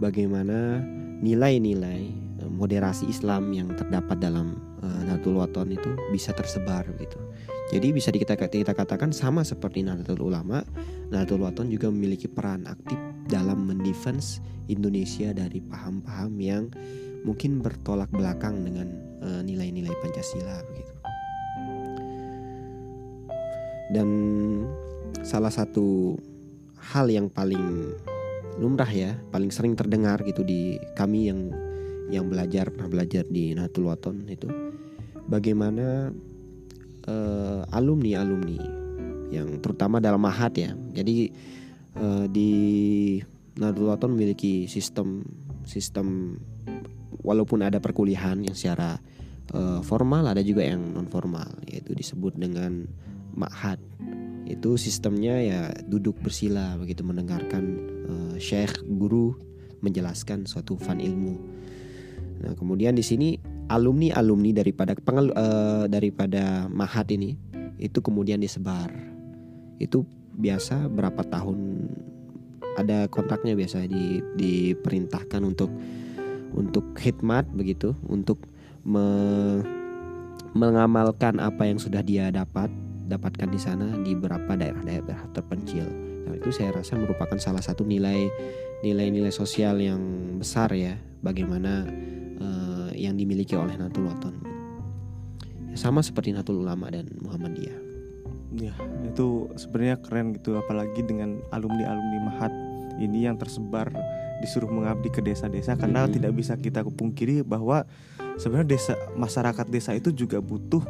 bagaimana 0.01 0.83
nilai-nilai 1.23 2.01
eh, 2.43 2.49
moderasi 2.51 3.07
Islam 3.07 3.53
yang 3.55 3.71
terdapat 3.77 4.19
dalam 4.19 4.59
eh, 4.83 5.01
Nahdlatul 5.07 5.39
Wathon 5.39 5.71
itu 5.71 5.95
bisa 6.11 6.35
tersebar 6.35 6.83
gitu. 6.99 7.19
Jadi 7.65 7.89
bisa 7.97 8.13
kita 8.13 8.37
kita 8.37 8.77
katakan 8.77 9.09
sama 9.09 9.41
seperti 9.41 9.81
Nahdlatul 9.81 10.27
Ulama, 10.29 10.61
Nahdlatul 11.09 11.41
Wathon 11.45 11.71
juga 11.71 11.87
memiliki 11.89 12.27
peran 12.29 12.67
aktif 12.69 12.97
dalam 13.25 13.65
mendefense 13.65 14.37
Indonesia 14.69 15.33
dari 15.33 15.61
paham-paham 15.61 16.33
yang 16.37 16.69
mungkin 17.25 17.59
bertolak 17.59 18.13
belakang 18.13 18.61
dengan 18.61 18.87
eh, 19.25 19.41
nilai-nilai 19.41 19.91
Pancasila 19.99 20.61
begitu. 20.69 20.93
Dan 23.89 24.09
salah 25.25 25.49
satu 25.49 26.17
hal 26.93 27.09
yang 27.09 27.27
paling 27.33 27.97
lumrah 28.61 28.89
ya, 28.89 29.17
paling 29.33 29.49
sering 29.49 29.73
terdengar 29.73 30.21
gitu 30.21 30.45
di 30.45 30.77
kami 30.93 31.33
yang 31.33 31.49
yang 32.13 32.29
belajar 32.29 32.69
pernah 32.69 32.89
belajar 33.01 33.25
di 33.25 33.57
Nahdlatul 33.57 33.89
Wathon 33.89 34.29
itu 34.29 34.45
bagaimana 35.25 36.13
eh, 37.09 37.61
alumni-alumni 37.73 38.59
yang 39.33 39.57
terutama 39.59 39.97
dalam 39.97 40.21
mahat 40.21 40.53
ya. 40.53 40.77
Jadi 40.93 41.33
eh, 41.97 42.25
di 42.29 42.51
Nahdlatul 43.57 43.89
Wathon 43.89 44.11
memiliki 44.13 44.69
sistem 44.69 45.25
sistem 45.65 46.37
walaupun 47.21 47.63
ada 47.63 47.77
perkuliahan 47.79 48.43
yang 48.43 48.55
secara 48.57 48.97
eh, 49.53 49.79
formal 49.85 50.27
ada 50.27 50.41
juga 50.41 50.65
yang 50.65 50.81
non 50.95 51.07
formal 51.07 51.47
yaitu 51.67 51.95
disebut 51.95 52.35
dengan 52.35 52.87
ma'had 53.35 53.77
itu 54.45 54.77
sistemnya 54.77 55.41
ya 55.41 55.61
duduk 55.89 56.21
bersila 56.21 56.77
begitu 56.77 57.01
mendengarkan 57.01 57.63
eh, 58.05 58.35
syekh 58.37 58.77
guru 58.85 59.33
menjelaskan 59.81 60.49
suatu 60.49 60.77
fan 60.77 60.97
ilmu. 60.97 61.35
Nah 62.41 62.53
kemudian 62.57 62.97
di 62.97 63.05
sini 63.05 63.37
alumni 63.69 64.13
alumni 64.13 64.53
daripada 64.53 64.93
pengel, 64.97 65.33
eh, 65.33 65.85
daripada 65.89 66.69
mahat 66.69 67.09
ini 67.13 67.37
itu 67.81 67.99
kemudian 68.01 68.41
disebar. 68.41 68.93
Itu 69.81 70.05
biasa 70.35 70.89
berapa 70.89 71.21
tahun 71.25 71.89
ada 72.75 73.07
kontraknya 73.07 73.55
biasa 73.55 73.87
di 73.87 74.19
diperintahkan 74.35 75.41
untuk 75.41 75.71
untuk 76.55 76.95
khidmat 76.95 77.45
begitu 77.51 77.91
untuk 78.07 78.47
me- 78.87 79.61
mengamalkan 80.55 81.43
apa 81.43 81.67
yang 81.67 81.75
sudah 81.75 81.99
dia 81.99 82.31
dapat 82.31 82.71
dapatkan 83.05 83.51
di 83.51 83.59
sana 83.59 83.91
di 84.01 84.15
beberapa 84.15 84.55
daerah-daerah 84.55 85.35
terpencil. 85.35 85.85
Nah, 86.25 86.33
itu 86.33 86.49
saya 86.49 86.73
rasa 86.73 86.97
merupakan 86.97 87.37
salah 87.37 87.61
satu 87.61 87.85
nilai 87.85 88.31
nilai-nilai 88.81 89.29
sosial 89.29 89.77
yang 89.77 90.01
besar 90.41 90.73
ya 90.73 90.97
bagaimana 91.21 91.85
eh, 92.39 92.89
yang 92.97 93.13
dimiliki 93.19 93.53
oleh 93.53 93.77
Nahdlatul 93.77 94.09
Wathon. 94.09 94.35
Ya, 95.69 95.77
sama 95.77 96.01
seperti 96.01 96.33
Nahdlatul 96.33 96.65
Ulama 96.65 96.89
dan 96.89 97.05
Muhammadiyah. 97.21 97.77
Ya 98.55 98.73
itu 99.03 99.51
sebenarnya 99.59 99.99
keren 99.99 100.31
gitu 100.31 100.55
apalagi 100.55 101.03
dengan 101.03 101.43
alumni-alumni 101.51 102.19
Mahat 102.31 102.53
ini 103.03 103.27
yang 103.27 103.35
tersebar 103.35 103.91
disuruh 104.43 104.67
mengabdi 104.67 105.07
ke 105.11 105.23
desa-desa 105.23 105.79
karena 105.79 106.07
tidak 106.09 106.35
bisa 106.35 106.59
kita 106.59 106.83
pungkiri 106.83 107.43
bahwa 107.45 107.87
sebenarnya 108.35 108.75
desa 108.75 108.93
masyarakat 109.15 109.65
desa 109.71 109.91
itu 109.95 110.11
juga 110.11 110.43
butuh 110.43 110.83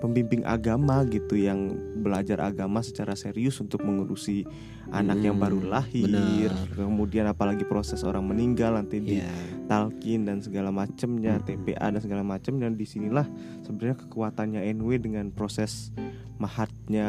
pembimbing 0.00 0.42
agama 0.48 1.04
gitu 1.06 1.36
yang 1.36 1.76
belajar 2.00 2.40
agama 2.40 2.80
secara 2.80 3.12
serius 3.12 3.60
untuk 3.60 3.84
mengurusi 3.84 4.48
anak 4.90 5.18
yang 5.20 5.34
Hmm, 5.34 5.44
baru 5.44 5.60
lahir 5.62 6.50
benar. 6.50 6.66
kemudian 6.74 7.24
apalagi 7.24 7.62
proses 7.62 8.02
orang 8.02 8.22
meninggal 8.24 8.74
nanti 8.74 8.98
di 8.98 9.16
Ya, 9.16 9.30
talkin 9.66 10.22
dan 10.22 10.38
segala 10.38 10.68
macamnya, 10.68 11.36
Mm-mm. 11.36 11.46
TPA 11.62 11.86
dan 11.88 12.00
segala 12.00 12.22
macam 12.22 12.56
dan 12.56 12.74
di 12.74 12.82
sinilah 12.82 13.24
sebenarnya 13.60 13.96
kekuatannya 14.00 14.60
NW 14.72 14.98
dengan 14.98 15.30
proses 15.30 15.94
mahatnya 16.36 17.08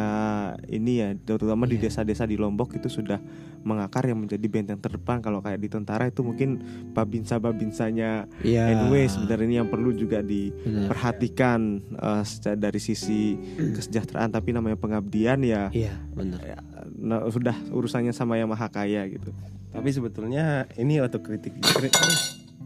ini 0.68 1.00
ya 1.00 1.08
terutama 1.18 1.64
di 1.64 1.76
Iya. 1.76 1.88
desa-desa 1.88 2.24
di 2.24 2.36
Lombok 2.36 2.76
itu 2.76 2.88
sudah 2.88 3.18
mengakar 3.62 4.04
yang 4.04 4.20
menjadi 4.20 4.44
benteng 4.44 4.78
terdepan 4.78 5.18
kalau 5.20 5.40
kayak 5.40 5.58
di 5.58 5.70
tentara 5.70 6.06
itu 6.06 6.20
mungkin 6.20 6.60
babinsa-babinsanya 6.92 8.26
ya, 8.42 8.64
NW 8.76 8.94
sebenarnya 9.08 9.46
ini 9.46 9.56
yang 9.56 9.70
perlu 9.70 9.92
juga 9.92 10.20
diperhatikan 10.20 11.60
eh, 11.94 12.24
secara 12.24 12.58
dari 12.60 12.78
sisi 12.78 13.38
kesejahteraan 13.72 14.30
tapi 14.30 14.52
namanya 14.52 14.76
pengabdian 14.76 15.42
ya 15.42 15.70
Iya, 15.72 15.94
benar. 16.12 16.40
ya, 16.42 16.58
nah, 16.98 17.24
sudah 17.26 17.56
urusannya 17.72 18.12
sama 18.12 18.38
yang 18.38 18.52
maha 18.52 18.68
kaya 18.68 19.08
gitu. 19.08 19.32
Tapi 19.72 19.90
sebetulnya 19.90 20.68
ini 20.76 21.00
otokritik 21.00 21.56
kri- 21.64 21.96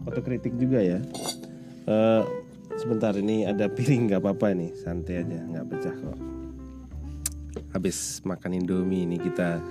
otokritik 0.09 0.57
juga 0.57 0.81
ya. 0.81 0.99
Eh, 1.85 2.23
sebentar 2.81 3.13
ini 3.13 3.45
ada 3.45 3.69
piring 3.69 4.09
nggak 4.09 4.21
apa-apa 4.21 4.57
nih, 4.57 4.73
santai 4.73 5.21
aja, 5.21 5.39
nggak 5.45 5.65
pecah 5.69 5.95
kok. 5.95 6.17
Habis 7.71 8.25
makan 8.25 8.57
Indomie 8.57 9.05
ini 9.05 9.21
kita 9.21 9.61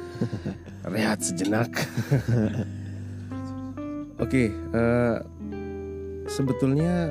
rehat 0.86 1.20
sejenak. 1.20 1.74
Oke, 4.24 4.54
eh, 4.54 5.16
sebetulnya 6.30 7.10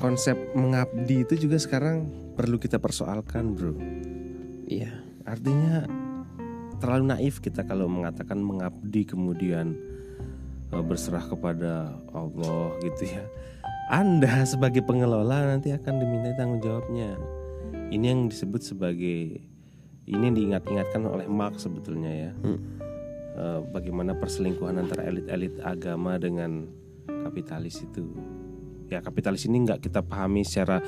konsep 0.00 0.34
mengabdi 0.56 1.22
itu 1.22 1.46
juga 1.46 1.60
sekarang 1.60 2.08
perlu 2.34 2.58
kita 2.58 2.80
persoalkan, 2.80 3.54
bro. 3.54 3.76
Iya. 4.66 5.04
Artinya 5.24 5.88
terlalu 6.84 7.16
naif 7.16 7.40
kita 7.40 7.64
kalau 7.64 7.88
mengatakan 7.88 8.44
mengabdi 8.44 9.08
kemudian 9.08 9.72
eh, 10.68 10.84
berserah 10.84 11.24
kepada 11.24 11.96
Allah 12.12 12.76
gitu 12.84 13.08
ya. 13.08 13.24
Anda 13.88 14.44
sebagai 14.44 14.84
pengelola 14.84 15.56
nanti 15.56 15.72
akan 15.72 15.94
diminta 15.96 16.36
tanggung 16.36 16.60
jawabnya. 16.60 17.16
Ini 17.88 18.04
yang 18.04 18.28
disebut 18.28 18.60
sebagai 18.60 19.40
ini 20.04 20.22
yang 20.28 20.36
diingat-ingatkan 20.36 21.08
oleh 21.08 21.24
Marx 21.24 21.64
sebetulnya 21.64 22.12
ya. 22.12 22.30
Hmm. 22.44 22.60
Eh, 23.34 23.60
bagaimana 23.72 24.12
perselingkuhan 24.20 24.76
antara 24.76 25.08
elit-elit 25.08 25.56
agama 25.64 26.20
dengan 26.20 26.68
kapitalis 27.08 27.80
itu. 27.80 28.04
Ya 28.92 29.00
kapitalis 29.00 29.48
ini 29.48 29.64
nggak 29.64 29.88
kita 29.88 30.04
pahami 30.04 30.44
secara 30.44 30.84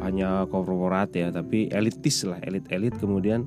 hanya 0.00 0.48
korporat 0.48 1.12
ya, 1.12 1.28
tapi 1.34 1.68
elitis 1.68 2.22
lah, 2.24 2.38
elit-elit 2.40 2.94
kemudian 2.96 3.44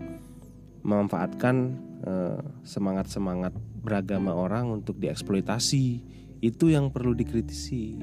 memanfaatkan 0.84 1.56
eh, 2.04 2.40
semangat-semangat 2.68 3.56
beragama 3.84 4.36
orang 4.36 4.72
untuk 4.72 5.00
dieksploitasi. 5.00 6.04
Itu 6.44 6.68
yang 6.68 6.92
perlu 6.92 7.16
dikritisi. 7.16 8.00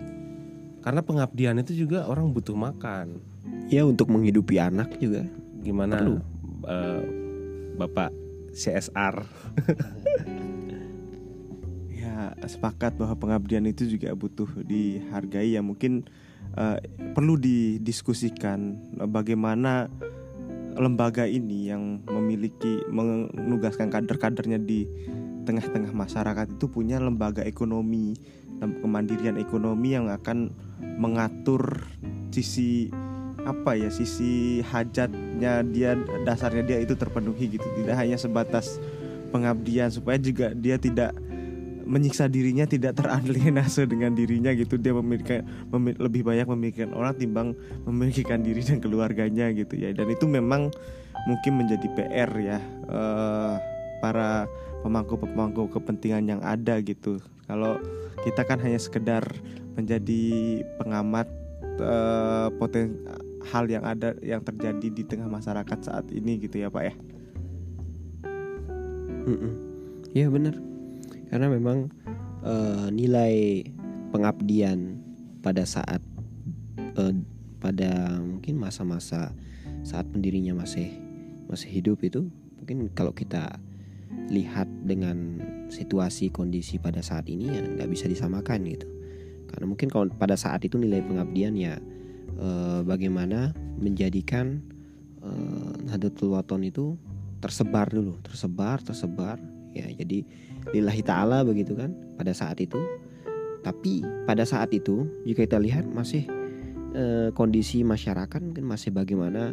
Karena 0.81 1.05
pengabdian 1.05 1.61
itu 1.61 1.85
juga 1.85 2.09
orang 2.09 2.33
butuh 2.33 2.57
makan. 2.57 3.21
Ya 3.69 3.85
untuk 3.85 4.09
menghidupi 4.09 4.57
anak 4.57 4.97
juga. 4.97 5.29
Gimana 5.61 6.01
Perlu. 6.01 6.17
eh, 6.65 7.03
Bapak 7.77 8.11
CSR? 8.57 9.17
Ya 12.01 12.33
sepakat 12.49 12.97
bahwa 12.97 13.13
pengabdian 13.13 13.69
itu 13.69 13.85
juga 13.85 14.17
butuh 14.17 14.49
dihargai 14.65 15.53
ya 15.53 15.61
mungkin 15.61 16.09
uh, 16.57 16.81
perlu 17.13 17.37
didiskusikan 17.37 18.81
bagaimana 19.13 19.93
lembaga 20.81 21.29
ini 21.29 21.69
yang 21.69 22.01
memiliki 22.09 22.81
menugaskan 22.89 23.93
kader-kadernya 23.93 24.57
di 24.57 24.89
tengah-tengah 25.45 25.93
masyarakat 25.93 26.57
itu 26.57 26.73
punya 26.73 26.97
lembaga 26.97 27.45
ekonomi 27.45 28.17
kemandirian 28.61 29.41
ekonomi 29.41 29.97
yang 29.97 30.09
akan 30.09 30.53
mengatur 31.01 31.85
sisi 32.33 32.93
apa 33.41 33.73
ya 33.73 33.89
sisi 33.89 34.61
hajatnya 34.61 35.65
dia 35.65 35.97
dasarnya 36.29 36.65
dia 36.65 36.79
itu 36.85 36.93
terpenuhi 36.97 37.57
gitu. 37.57 37.65
Tidak 37.65 37.97
hanya 37.97 38.21
sebatas 38.21 38.77
pengabdian 39.33 39.89
supaya 39.89 40.21
juga 40.21 40.53
dia 40.53 40.77
tidak 40.77 41.17
menyiksa 41.85 42.29
dirinya 42.31 42.65
tidak 42.69 42.99
teralienase 42.99 43.87
dengan 43.89 44.15
dirinya 44.15 44.53
gitu. 44.55 44.77
Dia 44.77 44.95
memiliki 44.97 45.43
memil, 45.71 45.95
lebih 45.99 46.23
banyak 46.27 46.47
memikirkan 46.47 46.93
orang 46.97 47.15
timbang 47.17 47.49
memikirkan 47.85 48.45
diri 48.45 48.61
dan 48.65 48.79
keluarganya 48.79 49.51
gitu 49.53 49.77
ya. 49.77 49.91
Dan 49.95 50.11
itu 50.13 50.25
memang 50.29 50.71
mungkin 51.29 51.53
menjadi 51.61 51.87
PR 51.93 52.31
ya 52.41 52.59
uh, 52.89 53.61
para 54.01 54.49
pemangku-pemangku 54.81 55.69
kepentingan 55.73 56.25
yang 56.39 56.41
ada 56.41 56.81
gitu. 56.81 57.21
Kalau 57.45 57.77
kita 58.23 58.47
kan 58.47 58.63
hanya 58.63 58.79
sekedar 58.79 59.27
menjadi 59.77 60.63
pengamat 60.81 61.27
uh, 61.81 62.49
poten 62.57 63.01
hal 63.51 63.65
yang 63.69 63.85
ada 63.85 64.13
yang 64.21 64.45
terjadi 64.45 64.89
di 64.93 65.03
tengah 65.05 65.29
masyarakat 65.29 65.79
saat 65.81 66.07
ini 66.13 66.41
gitu 66.45 66.61
ya 66.61 66.69
pak 66.69 66.93
ya? 66.93 66.95
Iya 70.11 70.27
benar 70.27 70.70
karena 71.31 71.47
memang 71.47 71.89
uh, 72.43 72.91
nilai 72.91 73.65
pengabdian 74.11 74.99
pada 75.41 75.63
saat 75.63 76.03
uh, 76.99 77.15
pada 77.63 78.19
mungkin 78.19 78.59
masa-masa 78.59 79.33
saat 79.87 80.05
pendirinya 80.11 80.53
masih 80.59 80.91
masih 81.47 81.71
hidup 81.71 82.03
itu 82.05 82.29
mungkin 82.59 82.91
kalau 82.93 83.15
kita 83.15 83.57
lihat 84.31 84.67
dengan 84.85 85.39
situasi 85.71 86.35
kondisi 86.35 86.83
pada 86.83 87.01
saat 87.01 87.31
ini 87.31 87.47
ya 87.51 87.63
nggak 87.63 87.91
bisa 87.91 88.11
disamakan 88.11 88.67
gitu. 88.67 88.87
Karena 89.51 89.67
mungkin 89.67 89.91
kalau 89.91 90.07
pada 90.11 90.39
saat 90.39 90.63
itu 90.63 90.79
nilai 90.79 91.03
pengabdian 91.03 91.55
ya 91.59 91.79
uh, 92.39 92.83
bagaimana 92.87 93.55
menjadikan 93.79 94.63
uh, 95.23 95.75
Nahdlatul 95.83 96.35
Wathon 96.35 96.67
itu 96.67 96.95
tersebar 97.41 97.89
dulu 97.89 98.21
tersebar 98.21 98.85
tersebar 98.85 99.41
ya 99.75 99.87
jadi 99.95 100.27
lillahi 100.75 101.03
ta'ala 101.03 101.43
begitu 101.47 101.75
kan 101.79 101.95
pada 102.19 102.33
saat 102.35 102.61
itu. 102.61 102.79
Tapi 103.61 104.01
pada 104.25 104.45
saat 104.49 104.73
itu 104.73 105.05
jika 105.29 105.45
kita 105.45 105.61
lihat 105.61 105.85
masih 105.85 106.25
e, 106.97 107.29
kondisi 107.37 107.85
masyarakat 107.85 108.41
mungkin 108.41 108.65
masih 108.65 108.89
bagaimana 108.93 109.53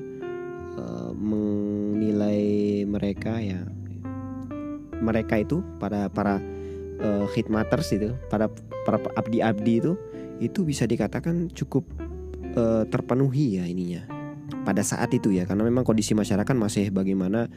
e, 0.80 0.84
menilai 1.16 2.44
mereka 2.88 3.40
ya. 3.44 3.68
Mereka 4.98 5.44
itu 5.44 5.62
para 5.78 6.08
para 6.08 6.40
e, 6.98 7.10
khidmaters 7.36 8.00
itu 8.00 8.16
para 8.32 8.48
para 8.88 8.98
abdi-abdi 9.20 9.84
itu 9.84 9.94
itu 10.40 10.64
bisa 10.64 10.88
dikatakan 10.88 11.52
cukup 11.52 11.84
e, 12.56 12.88
terpenuhi 12.88 13.60
ya 13.60 13.68
ininya. 13.68 14.08
Pada 14.64 14.84
saat 14.84 15.12
itu 15.12 15.36
ya 15.36 15.44
karena 15.44 15.68
memang 15.68 15.84
kondisi 15.84 16.16
masyarakat 16.16 16.56
masih 16.56 16.96
bagaimana 16.96 17.52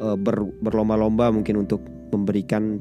uh, 0.00 0.18
ber, 0.18 0.46
berlomba-lomba 0.62 1.30
mungkin 1.30 1.66
untuk 1.66 1.82
memberikan 2.14 2.78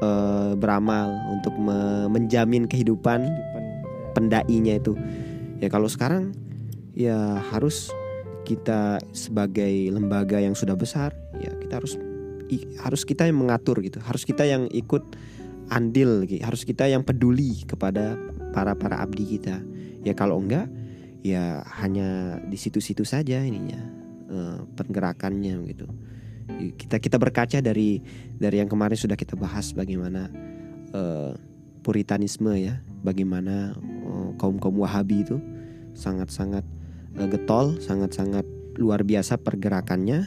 uh, 0.00 0.54
beramal 0.54 1.10
untuk 1.30 1.54
me 1.58 2.06
menjamin 2.10 2.70
kehidupan 2.70 3.26
pendainya 4.14 4.78
itu. 4.78 4.94
Ya 5.60 5.68
kalau 5.68 5.90
sekarang 5.90 6.32
ya 6.96 7.42
harus 7.52 7.90
kita 8.46 9.02
sebagai 9.10 9.90
lembaga 9.90 10.38
yang 10.38 10.54
sudah 10.54 10.78
besar 10.78 11.10
ya 11.42 11.50
kita 11.58 11.82
harus 11.82 11.98
harus 12.78 13.02
kita 13.02 13.26
yang 13.26 13.42
mengatur 13.42 13.82
gitu. 13.82 13.98
Harus 14.02 14.22
kita 14.22 14.46
yang 14.46 14.70
ikut 14.70 15.02
andil 15.66 16.22
gitu. 16.30 16.46
harus 16.46 16.62
kita 16.62 16.86
yang 16.86 17.02
peduli 17.02 17.66
kepada 17.66 18.14
para 18.54 18.78
para 18.78 19.02
abdi 19.02 19.38
kita. 19.38 19.58
Ya 20.06 20.14
kalau 20.14 20.38
enggak 20.38 20.70
ya 21.26 21.66
hanya 21.82 22.38
di 22.46 22.54
situ-situ 22.54 23.02
saja 23.02 23.42
ininya 23.42 23.82
uh, 24.30 24.62
pergerakannya 24.78 25.58
gitu 25.74 25.90
kita 26.76 27.02
kita 27.02 27.16
berkaca 27.18 27.58
dari 27.58 28.00
dari 28.38 28.56
yang 28.62 28.70
kemarin 28.70 28.96
sudah 28.96 29.18
kita 29.18 29.34
bahas 29.34 29.74
bagaimana 29.74 30.30
uh, 30.94 31.34
puritanisme 31.82 32.50
ya. 32.56 32.82
Bagaimana 33.06 33.76
uh, 34.06 34.30
kaum 34.40 34.58
kaum 34.58 34.82
wahabi 34.82 35.22
itu 35.22 35.38
sangat 35.94 36.34
sangat 36.34 36.66
uh, 37.18 37.28
getol 37.30 37.78
sangat 37.78 38.14
sangat 38.14 38.46
luar 38.78 39.02
biasa 39.06 39.38
pergerakannya. 39.40 40.26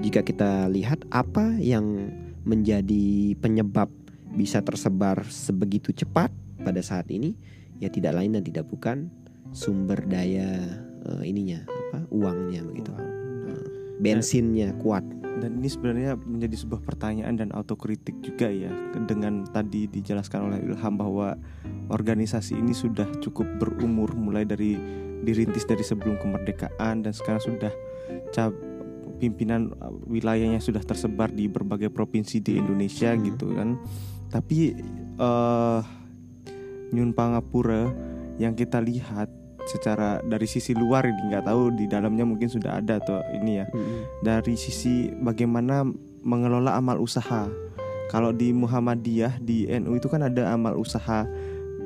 Jika 0.00 0.24
kita 0.24 0.70
lihat 0.72 1.04
apa 1.12 1.58
yang 1.60 2.14
menjadi 2.48 3.36
penyebab 3.36 3.92
bisa 4.32 4.64
tersebar 4.64 5.26
sebegitu 5.28 5.92
cepat 5.92 6.32
pada 6.62 6.80
saat 6.80 7.10
ini? 7.12 7.36
Ya 7.82 7.92
tidak 7.92 8.16
lain 8.16 8.36
dan 8.36 8.44
tidak 8.44 8.68
bukan 8.70 9.12
sumber 9.50 10.00
daya 10.06 10.56
uh, 11.04 11.24
ininya 11.26 11.66
apa 11.66 12.06
uangnya 12.14 12.64
begitu. 12.64 12.92
Uh, 12.94 13.64
bensinnya 14.00 14.72
kuat 14.80 15.04
dan 15.40 15.56
ini 15.56 15.68
sebenarnya 15.72 16.20
menjadi 16.20 16.56
sebuah 16.60 16.84
pertanyaan 16.84 17.34
dan 17.40 17.48
autokritik 17.56 18.20
juga 18.20 18.52
ya 18.52 18.68
dengan 19.08 19.48
tadi 19.48 19.88
dijelaskan 19.88 20.52
oleh 20.52 20.58
Ilham 20.60 21.00
bahwa 21.00 21.34
organisasi 21.88 22.60
ini 22.60 22.76
sudah 22.76 23.08
cukup 23.24 23.48
berumur 23.56 24.12
mulai 24.14 24.44
dari 24.44 24.76
dirintis 25.24 25.64
dari 25.64 25.80
sebelum 25.80 26.20
kemerdekaan 26.20 27.04
dan 27.04 27.12
sekarang 27.16 27.40
sudah 27.40 27.72
cap 28.30 28.52
pimpinan 29.20 29.72
uh, 29.80 29.92
wilayahnya 30.08 30.60
sudah 30.60 30.80
tersebar 30.80 31.28
di 31.28 31.48
berbagai 31.48 31.92
provinsi 31.92 32.40
di 32.40 32.56
Indonesia 32.56 33.12
hmm. 33.12 33.20
gitu 33.28 33.52
kan 33.52 33.76
tapi 34.32 34.76
uh, 35.20 35.80
Nyun 36.90 37.14
Pangapura 37.14 37.86
yang 38.40 38.56
kita 38.56 38.80
lihat 38.82 39.39
secara 39.70 40.18
dari 40.26 40.50
sisi 40.50 40.74
luar 40.74 41.06
ini 41.06 41.30
nggak 41.30 41.46
tahu 41.46 41.70
di 41.78 41.86
dalamnya 41.86 42.26
mungkin 42.26 42.50
sudah 42.50 42.82
ada 42.82 42.98
atau 42.98 43.22
ini 43.30 43.62
ya 43.62 43.66
hmm. 43.70 44.26
dari 44.26 44.58
sisi 44.58 45.14
bagaimana 45.22 45.86
mengelola 46.26 46.74
amal 46.74 46.98
usaha 46.98 47.46
kalau 48.10 48.34
di 48.34 48.50
Muhammadiyah 48.50 49.38
di 49.38 49.70
NU 49.70 49.94
itu 49.94 50.10
kan 50.10 50.26
ada 50.26 50.50
amal 50.50 50.74
usaha 50.74 51.22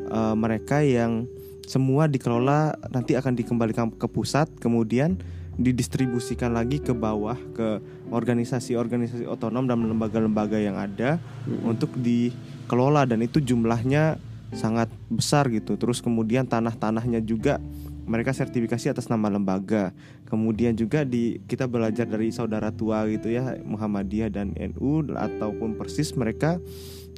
uh, 0.09 0.35
mereka 0.35 0.81
yang 0.81 1.29
semua 1.69 2.09
dikelola 2.09 2.77
nanti 2.89 3.13
akan 3.17 3.37
dikembalikan 3.37 3.93
ke 3.93 4.09
pusat 4.09 4.49
kemudian 4.57 5.21
didistribusikan 5.55 6.51
lagi 6.51 6.83
ke 6.83 6.91
bawah 6.91 7.39
ke 7.55 7.79
organisasi-organisasi 8.11 9.29
otonom 9.29 9.71
dan 9.71 9.87
lembaga-lembaga 9.87 10.59
yang 10.59 10.75
ada 10.75 11.21
hmm. 11.47 11.63
untuk 11.69 11.95
dikelola 11.95 13.07
dan 13.07 13.23
itu 13.23 13.39
jumlahnya 13.39 14.19
sangat 14.55 14.89
besar 15.11 15.51
gitu. 15.51 15.75
Terus 15.77 16.01
kemudian 16.01 16.47
tanah-tanahnya 16.47 17.21
juga 17.21 17.61
mereka 18.05 18.33
sertifikasi 18.33 18.95
atas 18.95 19.11
nama 19.11 19.29
lembaga. 19.29 19.91
Kemudian 20.29 20.77
juga 20.79 21.03
di 21.03 21.43
kita 21.45 21.69
belajar 21.69 22.09
dari 22.09 22.31
saudara 22.31 22.71
tua 22.73 23.05
gitu 23.11 23.31
ya 23.33 23.59
Muhammadiyah 23.63 24.31
dan 24.33 24.55
NU 24.55 25.13
ataupun 25.13 25.77
Persis 25.77 26.15
mereka 26.15 26.61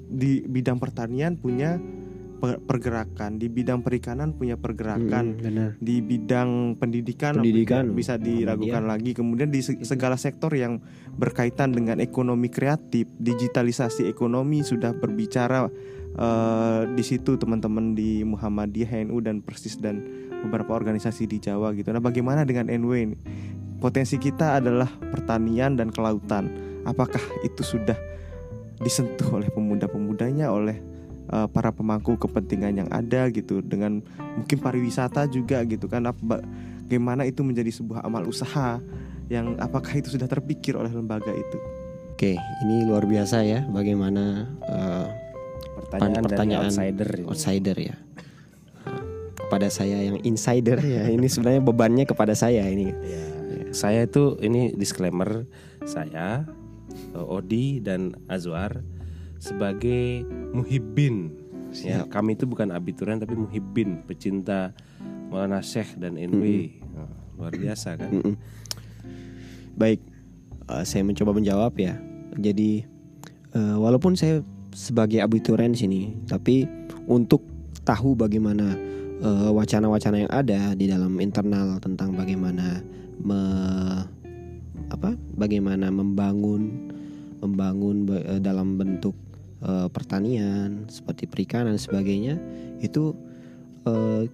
di 0.06 0.42
bidang 0.46 0.78
pertanian 0.78 1.34
punya 1.34 1.78
pergerakan 2.40 3.40
di 3.40 3.48
bidang 3.48 3.80
perikanan 3.80 4.36
punya 4.36 4.60
pergerakan 4.60 5.40
hmm, 5.40 5.80
di 5.80 6.04
bidang 6.04 6.76
pendidikan, 6.76 7.40
pendidikan 7.40 7.96
bisa 7.96 8.20
diragukan 8.20 8.84
iya. 8.84 8.90
lagi 8.92 9.10
kemudian 9.16 9.48
di 9.48 9.64
segala 9.64 10.20
sektor 10.20 10.52
yang 10.52 10.84
berkaitan 11.16 11.72
dengan 11.72 11.96
ekonomi 11.96 12.52
kreatif 12.52 13.08
digitalisasi 13.16 14.04
ekonomi 14.04 14.60
sudah 14.60 14.92
berbicara 14.92 15.72
uh, 16.16 16.88
di 16.92 17.04
situ 17.04 17.36
teman-teman 17.36 17.94
di 17.96 18.24
Muhammadiyah, 18.24 19.06
NU 19.08 19.20
dan 19.22 19.40
Persis 19.44 19.76
dan 19.78 20.02
beberapa 20.44 20.76
organisasi 20.76 21.28
di 21.28 21.40
Jawa 21.40 21.72
gitu. 21.72 21.92
Nah, 21.92 22.02
bagaimana 22.02 22.44
dengan 22.44 22.68
NW 22.68 22.92
ini? 22.96 23.16
Potensi 23.76 24.16
kita 24.16 24.56
adalah 24.58 24.88
pertanian 25.12 25.76
dan 25.76 25.92
kelautan. 25.92 26.48
Apakah 26.88 27.20
itu 27.44 27.60
sudah 27.60 27.96
disentuh 28.80 29.36
oleh 29.36 29.48
pemuda-pemudanya, 29.52 30.48
oleh 30.48 30.80
uh, 31.32 31.48
para 31.50 31.72
pemangku 31.72 32.16
kepentingan 32.16 32.84
yang 32.84 32.88
ada 32.92 33.28
gitu 33.32 33.60
dengan 33.60 34.00
mungkin 34.36 34.58
pariwisata 34.60 35.26
juga 35.30 35.62
gitu 35.64 35.88
kan 35.88 36.06
bagaimana 36.22 37.24
itu 37.26 37.42
menjadi 37.42 37.72
sebuah 37.72 38.04
amal 38.06 38.28
usaha 38.28 38.78
yang 39.26 39.58
apakah 39.58 39.90
itu 39.98 40.14
sudah 40.14 40.30
terpikir 40.30 40.78
oleh 40.78 40.92
lembaga 40.92 41.34
itu? 41.34 41.58
Oke, 42.16 42.38
ini 42.38 42.86
luar 42.88 43.04
biasa 43.04 43.44
ya 43.44 43.66
bagaimana 43.68 44.48
uh, 44.64 45.08
pertanyaan, 45.76 46.24
pertanyaan 46.24 46.68
outsider 46.72 47.10
outsider 47.28 47.76
ya 47.76 47.96
kepada 49.36 49.68
saya 49.70 50.02
yang 50.02 50.18
insider 50.26 50.80
ya 50.80 51.06
ini 51.14 51.26
sebenarnya 51.28 51.62
bebannya 51.62 52.04
kepada 52.08 52.34
saya 52.34 52.66
ini 52.66 52.90
ya. 52.90 53.22
saya 53.70 54.00
itu 54.08 54.40
ini 54.42 54.74
disclaimer 54.74 55.44
saya 55.86 56.48
Odi 57.16 57.80
dan 57.80 58.12
Azwar 58.28 58.84
sebagai 59.40 60.24
muhibin 60.52 61.46
Ya, 61.84 62.08
kami 62.08 62.38
itu 62.38 62.48
bukan 62.48 62.72
abiturian 62.72 63.20
tapi 63.20 63.36
muhibbin, 63.36 64.06
pecinta 64.06 64.72
Maulana 65.28 65.60
Syekh 65.60 65.98
dan 65.98 66.16
NW. 66.16 66.72
Nah, 66.94 67.10
luar 67.36 67.52
biasa 67.52 67.98
kan? 67.98 68.10
Mm-mm. 68.14 68.34
Baik, 69.76 70.00
eh, 70.72 70.84
saya 70.86 71.02
mencoba 71.04 71.36
menjawab 71.36 71.74
ya. 71.76 72.00
Jadi 72.38 72.86
eh, 73.52 73.76
walaupun 73.76 74.16
saya 74.16 74.40
sebagai 74.76 75.24
abiturien 75.24 75.72
sini, 75.72 76.12
tapi 76.28 76.68
untuk 77.08 77.40
tahu 77.88 78.12
bagaimana 78.12 78.76
eh, 79.24 79.50
wacana-wacana 79.50 80.28
yang 80.28 80.32
ada 80.32 80.76
di 80.76 80.84
dalam 80.84 81.16
internal 81.16 81.80
tentang 81.80 82.12
bagaimana 82.12 82.84
me- 83.24 84.04
apa, 84.92 85.16
bagaimana 85.32 85.88
membangun 85.88 86.92
membangun 87.40 88.04
ba- 88.04 88.20
eh, 88.20 88.40
dalam 88.44 88.76
bentuk 88.76 89.16
eh, 89.64 89.88
pertanian 89.88 90.84
seperti 90.92 91.24
perikanan 91.24 91.80
sebagainya 91.80 92.36
itu 92.84 93.16
eh, 93.88 94.28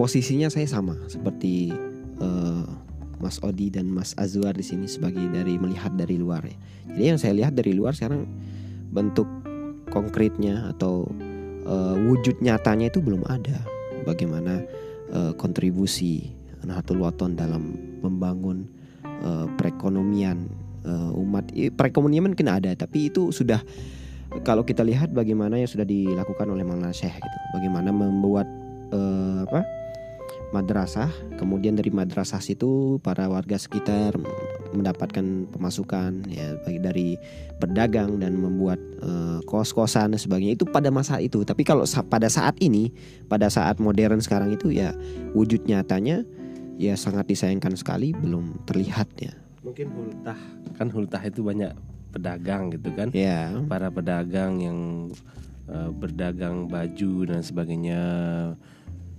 posisinya 0.00 0.48
saya 0.48 0.64
sama 0.64 0.96
seperti 1.12 1.68
eh, 2.16 2.64
Mas 3.16 3.40
Odi 3.44 3.68
dan 3.68 3.92
Mas 3.92 4.16
Azwar 4.16 4.56
di 4.56 4.64
sini 4.64 4.88
sebagai 4.88 5.24
dari 5.32 5.56
melihat 5.56 5.92
dari 5.96 6.16
luar 6.16 6.44
ya. 6.44 6.56
Jadi 6.96 7.04
yang 7.04 7.20
saya 7.20 7.32
lihat 7.36 7.52
dari 7.56 7.72
luar 7.72 7.96
sekarang 7.96 8.28
bentuk 8.90 9.26
konkretnya 9.90 10.70
atau 10.74 11.06
eh, 11.64 11.96
wujud 12.06 12.38
nyatanya 12.42 12.90
itu 12.90 13.02
belum 13.02 13.22
ada. 13.26 13.58
Bagaimana 14.06 14.62
eh, 15.10 15.32
kontribusi 15.38 16.30
Nahdlatul 16.66 17.02
Wathon 17.02 17.38
dalam 17.38 17.78
membangun 18.02 18.66
eh, 19.04 19.46
perekonomian 19.54 20.50
eh, 20.82 21.20
umat. 21.22 21.50
Perekonomian 21.52 22.34
mungkin 22.34 22.50
ada, 22.50 22.74
tapi 22.74 23.10
itu 23.10 23.30
sudah 23.30 23.62
kalau 24.42 24.66
kita 24.66 24.82
lihat 24.82 25.14
bagaimana 25.14 25.56
yang 25.56 25.70
sudah 25.70 25.86
dilakukan 25.86 26.50
oleh 26.50 26.66
Maulana 26.66 26.90
Syekh 26.90 27.14
gitu. 27.14 27.38
Bagaimana 27.54 27.94
membuat 27.94 28.46
eh, 28.90 29.46
apa? 29.46 29.75
Madrasah, 30.54 31.10
kemudian 31.38 31.74
dari 31.74 31.90
madrasah 31.90 32.38
situ 32.38 33.02
para 33.02 33.26
warga 33.26 33.58
sekitar 33.58 34.14
mendapatkan 34.74 35.48
pemasukan 35.50 36.26
ya 36.28 36.58
bagi 36.62 36.80
dari 36.82 37.08
berdagang 37.56 38.20
dan 38.20 38.36
membuat 38.36 38.78
eh, 39.02 39.38
kos-kosan 39.48 40.14
dan 40.14 40.20
sebagainya 40.20 40.58
itu 40.58 40.66
pada 40.68 40.92
masa 40.92 41.18
itu. 41.18 41.42
Tapi 41.42 41.62
kalau 41.64 41.88
sa- 41.88 42.04
pada 42.06 42.28
saat 42.28 42.58
ini, 42.60 42.92
pada 43.26 43.48
saat 43.48 43.80
modern 43.80 44.20
sekarang 44.20 44.52
itu 44.54 44.70
ya 44.74 44.92
wujud 45.32 45.64
nyatanya 45.66 46.22
ya 46.76 46.92
sangat 46.94 47.26
disayangkan 47.30 47.74
sekali 47.74 48.12
belum 48.12 48.66
terlihat 48.68 49.08
ya. 49.18 49.32
Mungkin 49.64 49.90
hultah 49.90 50.38
kan 50.76 50.88
hultah 50.92 51.22
itu 51.24 51.42
banyak 51.42 51.72
pedagang 52.14 52.70
gitu 52.70 52.92
kan? 52.94 53.08
Ya, 53.10 53.50
Para 53.66 53.90
pedagang 53.90 54.60
yang 54.62 54.78
eh, 55.66 55.90
berdagang 55.90 56.70
baju 56.70 57.12
dan 57.26 57.40
sebagainya 57.42 58.00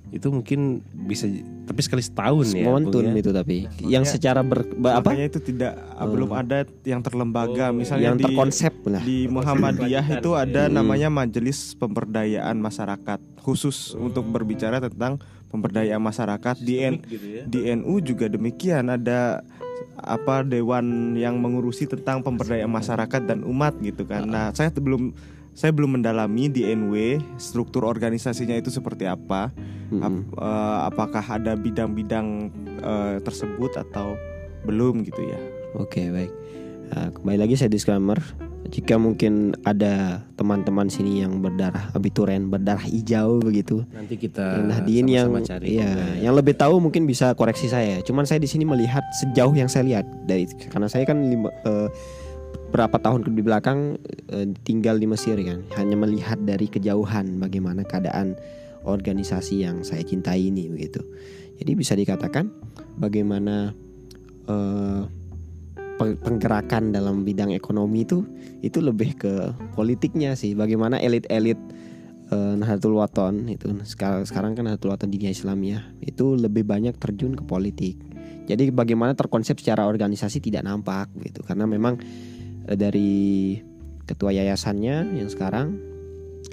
itu 0.08 0.28
mungkin 0.28 0.80
bisa 1.06 1.28
tapi 1.64 1.84
sekali 1.84 2.00
setahun 2.00 2.56
ya. 2.56 2.64
Ya? 2.64 3.12
itu 3.14 3.30
tapi 3.30 3.56
yang 3.84 4.04
secara 4.04 4.40
ber, 4.40 4.64
ba- 4.74 4.98
apa 4.98 5.12
itu 5.14 5.38
tidak 5.38 5.76
belum 6.00 6.32
ada 6.32 6.64
yang 6.82 7.00
terlembaga 7.00 7.70
Oh, 7.70 7.76
misalnya 7.76 8.08
yang 8.08 8.18
di 8.18 8.24
terkonsep 8.24 8.74
lah. 8.88 9.04
di 9.04 9.28
Muhammadiyah 9.28 10.06
itu 10.14 10.32
ada 10.32 10.66
Hmm. 10.66 10.74
namanya 10.74 11.10
Majelis 11.10 11.76
Pemberdayaan 11.76 12.56
Masyarakat 12.56 13.20
khusus 13.38 13.92
untuk 13.94 14.24
berbicara 14.26 14.80
tentang 14.80 15.20
pemberdayaan 15.48 16.00
masyarakat 16.00 16.56
di 16.60 16.76
N- 16.80 17.00
gitu 17.02 17.28
ya. 17.30 17.44
di 17.44 17.60
NU 17.74 18.00
juga 18.00 18.28
demikian 18.28 18.88
ada 18.88 19.44
apa 19.98 20.40
dewan 20.42 21.16
yang 21.16 21.36
mengurusi 21.36 21.84
tentang 21.84 22.22
pemberdayaan 22.22 22.70
masyarakat 22.70 23.22
dan 23.24 23.42
umat 23.44 23.74
gitu 23.82 24.06
kan. 24.06 24.24
Nah, 24.24 24.52
saya 24.52 24.70
belum 24.70 25.12
saya 25.58 25.74
belum 25.74 25.98
mendalami 25.98 26.54
di 26.54 26.70
NW 26.70 27.18
struktur 27.42 27.90
organisasinya 27.90 28.54
itu 28.54 28.70
seperti 28.70 29.10
apa. 29.10 29.50
Mm-mm. 29.90 30.06
Ap- 30.06 30.38
eh, 30.38 30.80
apakah 30.94 31.26
ada 31.26 31.58
bidang-bidang 31.58 32.54
eh, 32.78 33.18
tersebut 33.26 33.74
atau 33.74 34.14
belum 34.70 35.02
gitu 35.02 35.26
ya. 35.26 35.40
Oke 35.74 36.14
baik. 36.14 36.30
Nah, 36.94 37.10
kembali 37.10 37.38
lagi 37.42 37.58
saya 37.58 37.74
disclaimer. 37.74 38.22
Jika 38.68 39.00
mungkin 39.00 39.56
ada 39.64 40.28
teman-teman 40.36 40.92
sini 40.92 41.24
yang 41.24 41.40
berdarah 41.40 41.88
abituren, 41.96 42.52
berdarah 42.52 42.84
hijau 42.84 43.40
begitu, 43.40 43.88
Nanti 43.96 44.20
kita 44.20 44.60
Nahdien 44.60 45.08
yang 45.08 45.32
cari 45.40 45.80
ya. 45.80 46.20
yang 46.20 46.36
lebih 46.36 46.52
tahu 46.52 46.84
mungkin 46.84 47.08
bisa 47.08 47.32
koreksi 47.32 47.72
saya. 47.72 48.04
Cuman 48.04 48.28
saya 48.28 48.44
di 48.44 48.50
sini 48.52 48.68
melihat 48.68 49.08
sejauh 49.24 49.56
yang 49.56 49.72
saya 49.72 49.88
lihat 49.88 50.06
dari 50.28 50.52
karena 50.68 50.92
saya 50.92 51.08
kan 51.08 51.16
lima, 51.16 51.48
eh, 51.64 51.88
berapa 52.72 52.98
tahun 53.00 53.24
ke 53.24 53.30
belakang 53.42 53.98
eh, 54.32 54.48
tinggal 54.68 55.00
di 55.00 55.08
Mesir 55.08 55.40
kan, 55.42 55.64
hanya 55.80 55.96
melihat 55.96 56.38
dari 56.44 56.68
kejauhan 56.68 57.40
bagaimana 57.40 57.88
keadaan 57.88 58.36
organisasi 58.88 59.68
yang 59.68 59.84
saya 59.84 60.04
cintai 60.04 60.48
ini 60.48 60.72
begitu. 60.72 61.04
Jadi 61.58 61.72
bisa 61.74 61.98
dikatakan 61.98 62.48
bagaimana 63.02 63.74
pe- 65.98 66.20
penggerakan 66.22 66.94
dalam 66.94 67.26
bidang 67.26 67.52
ekonomi 67.52 68.06
itu 68.06 68.24
itu 68.62 68.80
lebih 68.80 69.18
ke 69.18 69.34
politiknya 69.74 70.38
sih. 70.38 70.54
Bagaimana 70.54 71.02
elit-elit 71.02 71.58
eh, 72.32 72.54
Nahdlatul 72.56 72.96
Wathon 72.96 73.50
itu 73.50 73.74
sekarang 73.84 74.24
sekarang 74.24 74.52
kan 74.54 74.70
Nahdlatul 74.70 74.94
Wathon 74.94 75.10
Diniyah 75.12 75.34
Islamiyah 75.34 75.84
itu 76.06 76.38
lebih 76.38 76.64
banyak 76.64 76.96
terjun 77.02 77.34
ke 77.36 77.44
politik. 77.44 77.98
Jadi 78.48 78.72
bagaimana 78.72 79.12
terkonsep 79.12 79.60
secara 79.60 79.84
organisasi 79.84 80.40
tidak 80.40 80.64
nampak 80.64 81.12
gitu 81.20 81.44
karena 81.44 81.68
memang 81.68 82.00
dari 82.76 83.56
ketua 84.08 84.32
yayasannya 84.32 85.20
yang 85.20 85.30
sekarang 85.32 85.80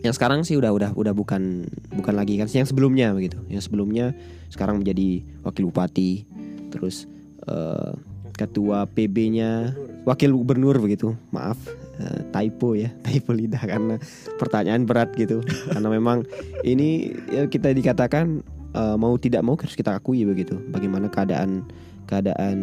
yang 0.05 0.13
sekarang 0.13 0.45
sih 0.45 0.59
udah 0.61 0.75
udah 0.75 0.91
udah 0.93 1.15
bukan 1.17 1.65
bukan 1.97 2.15
lagi 2.19 2.37
kan 2.37 2.51
yang 2.53 2.69
sebelumnya 2.69 3.15
begitu. 3.17 3.41
Yang 3.49 3.73
sebelumnya 3.73 4.13
sekarang 4.53 4.85
menjadi 4.85 5.25
wakil 5.47 5.73
bupati 5.73 6.29
terus 6.69 7.09
eh, 7.49 7.93
ketua 8.35 8.85
PB-nya 8.91 9.73
wakil 10.05 10.37
gubernur 10.37 10.77
begitu. 10.83 11.17
Maaf 11.33 11.57
eh, 11.97 12.21
typo 12.35 12.77
ya, 12.77 12.93
typo 13.07 13.33
lidah 13.33 13.65
karena 13.65 13.97
pertanyaan 14.37 14.85
berat 14.85 15.17
gitu. 15.17 15.41
karena 15.73 15.89
memang 15.89 16.29
ini 16.67 17.17
ya 17.33 17.49
kita 17.49 17.73
dikatakan 17.73 18.45
eh, 18.77 18.97
mau 19.01 19.17
tidak 19.17 19.41
mau 19.41 19.57
harus 19.57 19.73
kita 19.73 19.97
akui 19.97 20.29
begitu. 20.29 20.61
Bagaimana 20.69 21.09
keadaan 21.09 21.65
keadaan 22.05 22.59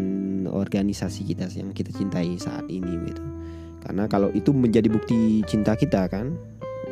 organisasi 0.45 1.25
kita 1.25 1.49
yang 1.57 1.73
kita 1.73 1.89
cintai 1.89 2.37
saat 2.37 2.69
ini 2.69 3.01
gitu. 3.09 3.40
Karena 3.81 4.05
kalau 4.05 4.29
itu 4.31 4.53
menjadi 4.53 4.87
bukti 4.87 5.41
cinta 5.49 5.73
kita 5.73 6.07
kan, 6.07 6.37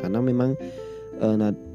karena 0.02 0.18
memang 0.20 0.58
eh, 1.20 1.36
Nah- 1.38 1.70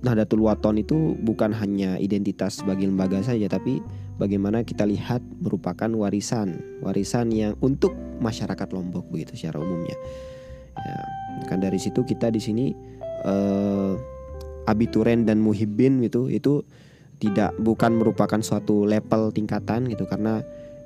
Nahdlatul 0.00 0.40
Wathon 0.48 0.80
itu 0.80 1.12
bukan 1.20 1.52
hanya 1.52 2.00
identitas 2.00 2.64
sebagai 2.64 2.88
lembaga 2.88 3.20
saja, 3.20 3.52
tapi 3.52 3.84
bagaimana 4.16 4.64
kita 4.64 4.88
lihat 4.88 5.20
merupakan 5.44 5.92
warisan, 5.92 6.56
warisan 6.80 7.28
yang 7.28 7.52
untuk 7.60 7.92
masyarakat 8.24 8.68
Lombok 8.72 9.12
begitu 9.12 9.36
secara 9.36 9.60
umumnya. 9.60 9.92
Ya, 10.72 10.96
kan 11.52 11.60
dari 11.60 11.76
situ 11.76 12.00
kita 12.00 12.32
di 12.32 12.40
sini 12.40 12.72
eh, 13.28 13.92
abituren 14.64 15.28
dan 15.28 15.36
muhibbin 15.44 16.00
gitu 16.00 16.32
itu 16.32 16.64
tidak 17.20 17.52
bukan 17.60 18.00
merupakan 18.00 18.40
suatu 18.40 18.88
level 18.88 19.28
tingkatan 19.36 19.84
gitu 19.92 20.08
karena 20.08 20.40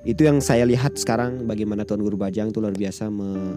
itu 0.04 0.20
yang 0.28 0.38
saya 0.44 0.68
lihat 0.68 1.00
sekarang 1.00 1.48
bagaimana 1.48 1.88
Tuan 1.88 2.04
Guru 2.04 2.20
Bajang 2.20 2.52
itu 2.52 2.60
luar 2.60 2.76
biasa 2.76 3.08
me- 3.08 3.56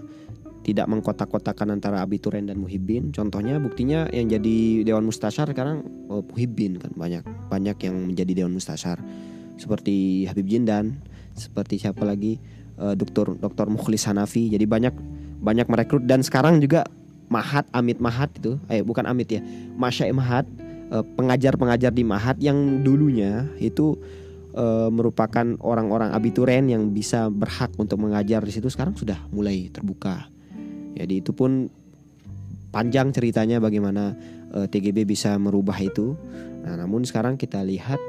tidak 0.68 0.84
mengkotak-kotakan 0.84 1.80
antara 1.80 2.04
abituren 2.04 2.44
dan 2.44 2.60
muhibbin. 2.60 3.08
Contohnya 3.08 3.56
buktinya 3.56 4.04
yang 4.12 4.28
jadi 4.28 4.84
dewan 4.84 5.08
mustasyar 5.08 5.48
sekarang 5.48 5.80
oh, 6.12 6.20
muhibbin 6.20 6.76
kan 6.76 6.92
banyak 6.92 7.24
banyak 7.48 7.76
yang 7.88 7.96
menjadi 8.04 8.44
dewan 8.44 8.52
mustasyar 8.52 9.00
seperti 9.56 10.28
Habib 10.28 10.44
Jindan, 10.44 11.00
seperti 11.32 11.80
siapa 11.80 12.04
lagi 12.04 12.36
eh, 12.76 12.94
Dokter 12.96 13.32
Dokter 13.40 13.64
Mukhlis 13.68 14.04
Hanafi. 14.04 14.52
Jadi 14.52 14.68
banyak 14.68 14.92
banyak 15.40 15.66
merekrut 15.72 16.04
dan 16.04 16.20
sekarang 16.20 16.60
juga 16.60 16.84
Mahat 17.28 17.68
Amit 17.76 18.00
Mahat 18.00 18.32
itu, 18.40 18.56
eh 18.72 18.80
bukan 18.80 19.04
Amit 19.04 19.28
ya, 19.28 19.40
Masya 19.76 20.12
Mahat 20.12 20.44
eh, 20.92 21.04
pengajar-pengajar 21.16 21.96
di 21.96 22.04
Mahat 22.04 22.36
yang 22.44 22.84
dulunya 22.84 23.48
itu 23.56 23.96
eh, 24.58 24.90
merupakan 24.90 25.46
orang-orang 25.62 26.10
abituren 26.10 26.66
yang 26.66 26.90
bisa 26.90 27.30
berhak 27.30 27.70
untuk 27.78 28.02
mengajar 28.02 28.42
di 28.42 28.50
situ 28.50 28.66
sekarang 28.66 28.98
sudah 28.98 29.22
mulai 29.30 29.70
terbuka. 29.70 30.26
Jadi 30.98 31.22
itu 31.22 31.30
pun 31.30 31.70
panjang 32.74 33.14
ceritanya 33.14 33.62
bagaimana 33.62 34.18
eh, 34.54 34.66
TGB 34.66 35.06
bisa 35.06 35.38
merubah 35.38 35.78
itu. 35.78 36.18
Nah, 36.66 36.74
namun 36.74 37.06
sekarang 37.06 37.38
kita 37.38 37.62
lihat 37.62 38.00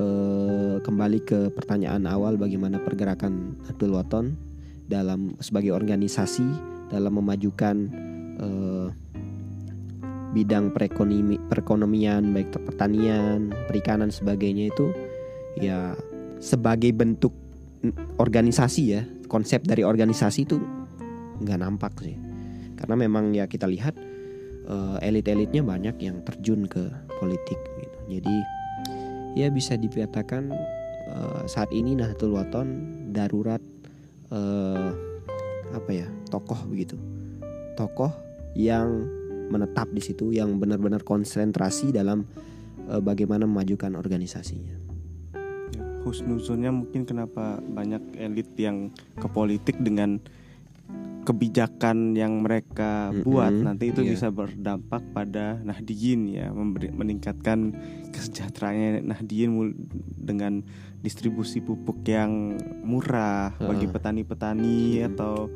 eh, 0.00 0.76
kembali 0.80 1.18
ke 1.22 1.52
pertanyaan 1.52 2.08
awal 2.08 2.40
bagaimana 2.40 2.80
pergerakan 2.80 3.60
Nahdlatul 3.62 3.94
Wathon 3.94 4.26
dalam 4.88 5.36
sebagai 5.40 5.72
organisasi 5.72 6.44
dalam 6.88 7.16
memajukan 7.20 7.76
eh, 8.40 8.88
bidang 10.34 10.74
perekonomi 10.74 11.38
perekonomian 11.46 12.34
baik 12.34 12.50
pertanian, 12.66 13.54
perikanan 13.70 14.10
sebagainya 14.10 14.74
itu 14.74 14.90
ya 15.58 15.94
sebagai 16.42 16.90
bentuk 16.92 17.32
organisasi 18.18 18.82
ya 18.90 19.02
konsep 19.28 19.64
dari 19.64 19.84
organisasi 19.84 20.48
itu 20.48 20.56
nggak 21.42 21.58
nampak 21.60 21.92
sih 22.00 22.16
karena 22.78 22.94
memang 22.94 23.32
ya 23.32 23.48
kita 23.48 23.68
lihat 23.68 23.96
eh, 24.68 24.96
elit-elitnya 25.04 25.62
banyak 25.64 25.96
yang 26.00 26.20
terjun 26.24 26.68
ke 26.68 26.84
politik 27.20 27.58
gitu. 27.80 27.98
Jadi 28.18 28.36
ya 29.34 29.48
bisa 29.50 29.78
dikatakan 29.78 30.52
eh, 31.10 31.42
saat 31.48 31.70
ini 31.72 31.96
Nahdlatul 31.96 32.36
Wathon 32.36 32.68
darurat 33.14 33.62
eh, 34.30 34.90
apa 35.74 35.90
ya 35.90 36.06
tokoh 36.30 36.70
begitu 36.70 36.94
tokoh 37.74 38.10
yang 38.54 39.06
menetap 39.50 39.90
di 39.90 40.00
situ 40.00 40.30
yang 40.30 40.56
benar-benar 40.56 41.02
konsentrasi 41.02 41.90
dalam 41.90 42.24
eh, 42.88 43.02
bagaimana 43.02 43.44
memajukan 43.44 43.98
organisasinya. 43.98 44.83
Ya, 46.04 46.12
husnuzonnya 46.12 46.68
mungkin 46.68 47.08
kenapa 47.08 47.64
banyak 47.64 48.20
elit 48.20 48.52
yang 48.60 48.92
ke 49.16 49.24
politik 49.24 49.80
dengan 49.80 50.20
kebijakan 51.24 52.12
yang 52.12 52.44
mereka 52.44 53.08
Mm-mm, 53.08 53.24
buat 53.24 53.48
nanti 53.48 53.88
itu 53.88 54.04
iya. 54.04 54.12
bisa 54.12 54.28
berdampak 54.28 55.00
pada 55.16 55.56
Nahdiyin 55.64 56.28
ya 56.28 56.52
memberi, 56.52 56.92
meningkatkan 56.92 57.72
kesejahteraannya 58.12 59.00
Nahdiyin 59.08 59.72
dengan 60.20 60.60
distribusi 61.00 61.64
pupuk 61.64 62.04
yang 62.04 62.60
murah 62.84 63.56
bagi 63.56 63.88
Ah. 63.88 63.92
petani-petani 63.96 65.00
Mm. 65.00 65.06
atau 65.08 65.48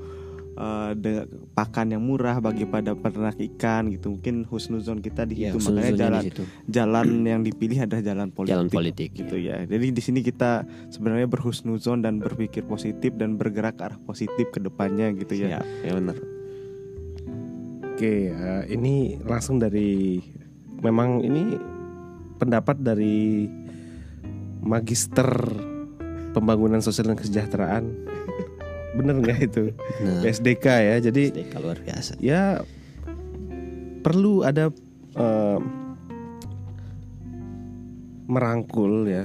eh, 0.58 0.92
de- 0.92 1.26
pakan 1.52 1.90
yang 1.90 2.02
murah 2.02 2.36
bagi 2.36 2.64
pada 2.64 2.92
peternak 2.92 3.38
ikan 3.38 3.88
gitu 3.88 4.10
mungkin 4.10 4.42
husnuzon 4.44 4.98
kita 4.98 5.22
di 5.22 5.38
Ya, 5.40 5.50
situ 5.50 5.70
makanya 5.70 5.94
jalan 5.96 6.18
di 6.18 6.26
situ. 6.28 6.42
jalan 6.66 7.08
yang 7.22 7.40
dipilih 7.40 7.78
adalah 7.80 8.02
jalan 8.02 8.28
politik, 8.28 8.52
Jalan 8.52 8.68
politik, 8.68 9.08
gitu 9.14 9.36
ya. 9.36 9.62
Jadi 9.62 9.86
di 9.88 10.00
sini 10.00 10.20
kita 10.20 10.62
sebenarnya 10.88 11.26
berhusnuzon 11.26 12.00
dan 12.00 12.18
berpikir 12.18 12.62
positif 12.62 13.14
dan 13.14 13.34
bergerak 13.34 13.74
ke 13.74 13.84
arah 13.84 14.00
positif 14.00 14.50
ke 14.50 14.58
depannya 14.58 15.14
gitu 15.14 15.38
ya. 15.38 15.56
Ya, 15.56 15.60
ya 15.82 15.92
benar. 15.94 16.18
Oke, 17.88 18.14
eh, 18.28 18.62
ini 18.68 18.94
langsung 19.20 19.56
dari 19.56 20.18
memang 20.78 21.18
ini 21.20 21.58
pendapat 22.36 22.78
dari 22.78 23.46
Magister 24.60 25.26
Pembangunan 26.30 26.78
Sosial 26.78 27.08
dan 27.08 27.16
Kesejahteraan. 27.16 27.84
Bener 28.96 29.20
nggak 29.20 29.38
itu? 29.50 29.64
Nah, 30.00 30.22
SDK 30.24 30.66
ya. 30.66 30.96
Jadi 31.02 31.34
SDK 31.34 31.54
luar 31.60 31.78
biasa. 31.82 32.12
ya 32.22 32.62
perlu 33.98 34.46
ada 34.46 34.70
eh, 35.18 35.58
merangkul 38.28 39.08
ya 39.08 39.24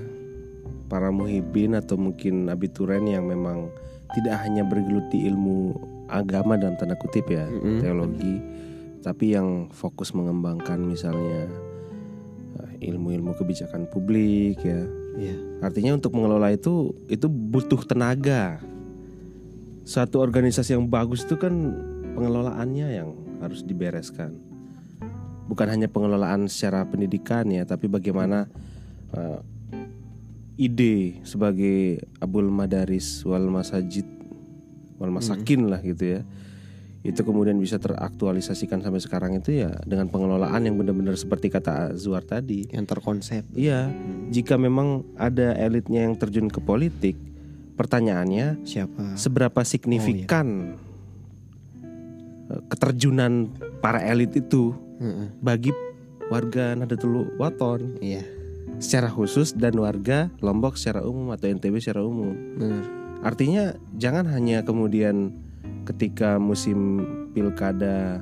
para 0.88 1.12
muhibin 1.12 1.76
atau 1.76 1.99
mungkin 1.99 2.47
abituren 2.47 3.08
yang 3.08 3.28
memang 3.28 3.67
tidak 4.13 4.39
hanya 4.45 4.63
bergeluti 4.63 5.26
ilmu 5.28 5.73
agama 6.08 6.56
dalam 6.56 6.78
tanda 6.78 6.93
kutip 6.95 7.26
ya 7.28 7.47
Mm-mm. 7.49 7.82
teologi 7.82 8.36
tapi 9.04 9.36
yang 9.36 9.67
fokus 9.73 10.15
mengembangkan 10.15 10.80
misalnya 10.80 11.49
eh, 12.62 12.91
ilmu-ilmu 12.91 13.36
kebijakan 13.36 13.88
publik 13.88 14.60
ya 14.63 14.84
Iya. 15.13 15.38
Artinya 15.62 15.93
untuk 15.93 16.17
mengelola 16.17 16.49
itu 16.49 16.89
itu 17.06 17.30
butuh 17.30 17.86
tenaga. 17.86 18.58
Suatu 19.84 20.24
organisasi 20.24 20.80
yang 20.80 20.88
bagus 20.88 21.28
itu 21.28 21.36
kan 21.36 21.52
pengelolaannya 22.15 22.88
yang 22.88 23.10
harus 23.43 23.67
dibereskan. 23.67 24.32
Bukan 25.52 25.67
hanya 25.67 25.91
pengelolaan 25.91 26.48
secara 26.48 26.88
pendidikan 26.88 27.43
ya, 27.52 27.67
tapi 27.67 27.91
bagaimana 27.91 28.48
eh, 29.12 29.39
ide 30.56 31.19
sebagai 31.28 32.00
abul 32.24 32.48
madaris 32.48 33.28
wal 33.28 33.52
masajid 33.52 34.08
wal 35.04 35.12
masakin 35.12 35.67
lah 35.67 35.84
gitu 35.84 36.15
ya. 36.15 36.22
Itu 37.04 37.28
kemudian 37.28 37.60
bisa 37.60 37.76
teraktualisasikan 37.76 38.80
sampai 38.80 39.04
sekarang 39.04 39.36
itu 39.36 39.67
ya 39.67 39.76
dengan 39.84 40.08
pengelolaan 40.08 40.63
yang 40.63 40.80
benar-benar 40.80 41.19
seperti 41.19 41.52
kata 41.52 41.91
Azwar 41.91 42.24
tadi. 42.24 42.72
Yang 42.72 42.96
terkonsep. 42.96 43.43
Iya, 43.52 43.91
jika 44.32 44.56
memang 44.56 45.04
ada 45.19 45.52
elitnya 45.60 46.08
yang 46.08 46.15
terjun 46.15 46.48
ke 46.48 46.63
politik, 46.63 47.19
pertanyaannya 47.73 48.62
Siapa? 48.63 49.17
seberapa 49.17 49.62
signifikan 49.62 50.77
eh, 52.49 52.62
keterjunan 52.69 53.49
para 53.79 53.99
elit 54.03 54.33
itu 54.36 54.73
Heeh. 54.97 55.27
bagi 55.39 55.71
warga 56.27 56.73
Nahdlatul 56.73 57.36
Wathon 57.36 57.99
Iya. 57.99 58.23
secara 58.79 59.07
khusus 59.07 59.53
dan 59.53 59.75
warga 59.77 60.31
Lombok 60.39 60.79
secara 60.79 61.03
umum 61.03 61.29
atau 61.29 61.45
NTB 61.45 61.77
secara 61.77 62.01
umum. 62.01 62.33
Benar. 62.57 62.83
Artinya 63.23 63.63
jangan 63.95 64.27
hanya 64.27 64.63
kemudian 64.63 65.31
ketika 65.83 66.39
musim 66.39 67.03
pilkada 67.31 68.19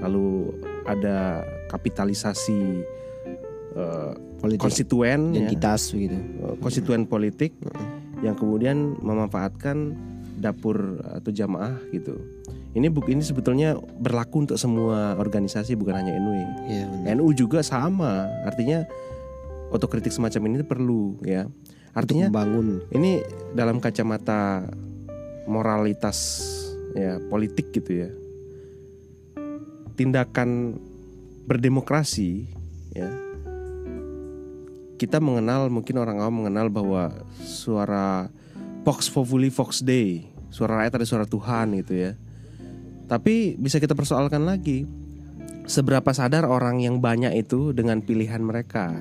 lalu 0.00 0.52
ada 0.84 1.44
kapitalisasi 1.68 2.60
eh, 3.76 4.12
Politik 4.40 4.64
konstituen 4.64 5.36
ya. 5.36 5.44
identitas 5.44 5.92
begitu. 5.92 6.16
konstituen 6.64 7.04
politik 7.04 7.52
yang 8.24 8.36
kemudian 8.36 8.96
memanfaatkan 9.00 9.92
dapur 10.40 11.04
atau 11.04 11.28
jamaah 11.28 11.76
gitu. 11.92 12.16
Ini 12.72 12.86
buk 12.88 13.10
ini 13.10 13.20
sebetulnya 13.20 13.76
berlaku 13.76 14.48
untuk 14.48 14.56
semua 14.56 15.18
organisasi 15.18 15.74
bukan 15.76 16.00
hanya 16.00 16.16
NU. 16.16 16.32
Benar. 16.32 17.18
NU 17.18 17.34
juga 17.36 17.60
sama. 17.60 18.30
Artinya 18.46 18.86
otokritik 19.74 20.14
semacam 20.14 20.40
ini 20.48 20.64
perlu 20.64 21.20
ya. 21.20 21.50
Artinya 21.92 22.30
membangun 22.30 22.86
ini 22.94 23.20
dalam 23.52 23.82
kacamata 23.82 24.70
moralitas 25.50 26.46
ya 26.94 27.18
politik 27.28 27.74
gitu 27.74 28.06
ya. 28.06 28.10
Tindakan 29.98 30.78
berdemokrasi 31.44 32.46
ya. 32.94 33.10
Kita 35.00 35.16
mengenal 35.16 35.72
mungkin 35.72 35.96
orang 35.96 36.20
awam 36.20 36.44
mengenal 36.44 36.68
bahwa 36.68 37.24
suara 37.40 38.28
Vox 38.84 39.08
Populi 39.08 39.48
Vox 39.48 39.80
Dei, 39.80 40.28
suara 40.52 40.84
rakyat 40.84 41.00
ada 41.00 41.06
suara 41.08 41.24
Tuhan 41.24 41.72
gitu 41.80 41.96
ya. 41.96 42.12
Tapi 43.08 43.56
bisa 43.56 43.80
kita 43.80 43.96
persoalkan 43.96 44.44
lagi 44.44 44.84
seberapa 45.64 46.12
sadar 46.12 46.44
orang 46.44 46.84
yang 46.84 47.00
banyak 47.00 47.32
itu 47.32 47.72
dengan 47.72 48.04
pilihan 48.04 48.44
mereka. 48.44 48.92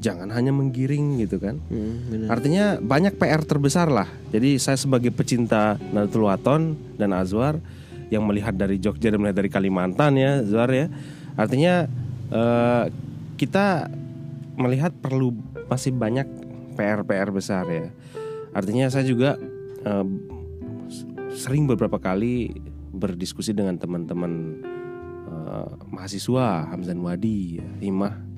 Jangan 0.00 0.32
hanya 0.32 0.50
menggiring 0.50 1.20
gitu 1.20 1.38
kan. 1.38 1.60
Hmm. 1.68 2.32
Artinya 2.32 2.80
banyak 2.80 3.20
PR 3.20 3.44
terbesar 3.44 3.92
lah. 3.92 4.08
Jadi 4.32 4.56
saya 4.56 4.80
sebagai 4.80 5.12
pecinta 5.12 5.76
Nahdlatul 5.92 6.24
Wathon 6.24 6.62
dan 6.96 7.12
Azwar 7.12 7.60
yang 8.08 8.24
melihat 8.24 8.56
dari 8.56 8.80
Jogja 8.80 9.12
dan 9.12 9.20
melihat 9.20 9.44
dari 9.44 9.52
Kalimantan 9.52 10.16
ya, 10.16 10.40
Azwar 10.40 10.72
ya. 10.72 10.88
Artinya 11.38 11.86
eh, 12.32 12.84
kita 13.38 13.86
melihat 14.56 14.92
perlu 15.00 15.32
masih 15.68 15.92
banyak 15.94 16.28
PR-PR 16.76 17.28
besar 17.32 17.64
ya. 17.68 17.88
Artinya 18.52 18.88
saya 18.92 19.04
juga 19.08 19.40
eh, 19.84 20.06
sering 21.32 21.64
beberapa 21.68 21.96
kali 21.96 22.52
berdiskusi 22.92 23.56
dengan 23.56 23.80
teman-teman 23.80 24.62
eh, 25.28 25.70
mahasiswa 25.88 26.68
Hamzan 26.68 27.00
Wadi, 27.00 27.60
Himah 27.80 28.32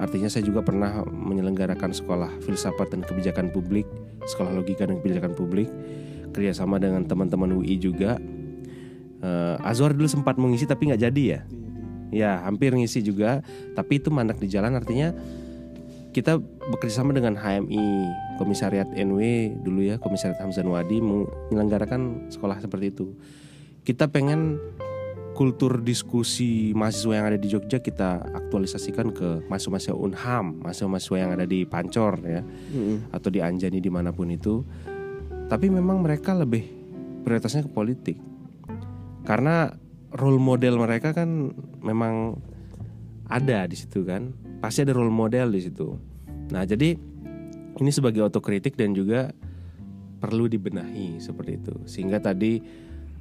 Artinya 0.00 0.32
saya 0.32 0.48
juga 0.48 0.64
pernah 0.64 1.04
menyelenggarakan 1.04 1.92
sekolah 1.92 2.40
filsafat 2.40 2.96
dan 2.96 3.04
kebijakan 3.04 3.52
publik, 3.52 3.84
sekolah 4.24 4.56
logika 4.56 4.88
dan 4.88 4.96
kebijakan 5.04 5.36
publik, 5.36 5.68
kerjasama 6.32 6.80
dengan 6.80 7.04
teman-teman 7.04 7.60
UI 7.60 7.76
juga. 7.76 8.16
Eh, 9.20 9.56
Azwar 9.60 9.92
dulu 9.92 10.08
sempat 10.08 10.40
mengisi 10.40 10.64
tapi 10.64 10.88
nggak 10.88 11.04
jadi 11.04 11.22
ya. 11.36 11.40
Ya 12.10 12.32
hampir 12.48 12.72
ngisi 12.72 13.04
juga, 13.04 13.44
tapi 13.76 14.00
itu 14.00 14.08
mandak 14.08 14.40
di 14.40 14.48
jalan 14.48 14.72
artinya 14.72 15.12
kita 16.10 16.42
bekerjasama 16.42 17.14
dengan 17.14 17.38
HMI 17.38 18.10
Komisariat 18.38 18.90
NW 18.94 19.52
dulu 19.62 19.86
ya 19.86 19.96
Komisariat 20.02 20.38
Hamzan 20.42 20.66
Wadi 20.66 20.98
menyelenggarakan 20.98 22.32
sekolah 22.34 22.58
seperti 22.58 22.90
itu. 22.90 23.06
Kita 23.86 24.10
pengen 24.10 24.58
kultur 25.38 25.80
diskusi 25.80 26.74
mahasiswa 26.76 27.16
yang 27.16 27.26
ada 27.32 27.38
di 27.40 27.48
Jogja 27.48 27.80
kita 27.80 28.28
aktualisasikan 28.34 29.14
ke 29.14 29.46
mahasiswa-mahasiswa 29.48 29.96
Unham, 29.96 30.60
mahasiswa-mahasiswa 30.60 31.16
yang 31.16 31.30
ada 31.32 31.46
di 31.48 31.64
Pancor 31.64 32.20
ya 32.26 32.42
Mm-mm. 32.44 33.14
atau 33.14 33.30
di 33.32 33.40
Anjani 33.40 33.78
di 33.80 33.88
mana 33.88 34.10
pun 34.12 34.28
itu. 34.28 34.66
Tapi 35.48 35.66
memang 35.72 36.02
mereka 36.02 36.36
lebih 36.36 36.66
prioritasnya 37.24 37.64
ke 37.66 37.72
politik 37.72 38.16
karena 39.24 39.72
role 40.10 40.42
model 40.42 40.80
mereka 40.80 41.14
kan 41.14 41.54
memang 41.80 42.34
ada 43.30 43.62
di 43.70 43.78
situ 43.78 44.02
kan, 44.02 44.34
pasti 44.60 44.84
ada 44.84 44.92
role 44.94 45.12
model 45.12 45.50
di 45.50 45.60
situ. 45.64 45.96
Nah 46.52 46.62
jadi 46.62 46.94
ini 47.80 47.90
sebagai 47.90 48.20
otokritik 48.22 48.76
dan 48.76 48.92
juga 48.92 49.32
perlu 50.20 50.46
dibenahi 50.46 51.16
seperti 51.16 51.56
itu 51.56 51.74
sehingga 51.88 52.20
tadi 52.20 52.60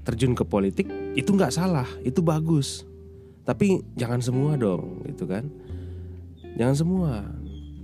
terjun 0.04 0.36
ke 0.36 0.44
politik 0.44 0.92
itu 1.16 1.32
nggak 1.32 1.56
salah 1.56 1.88
itu 2.04 2.20
bagus 2.20 2.84
tapi 3.48 3.80
jangan 3.96 4.20
semua 4.20 4.60
dong 4.60 5.00
gitu 5.08 5.24
kan 5.24 5.48
jangan 6.60 6.76
semua 6.76 7.14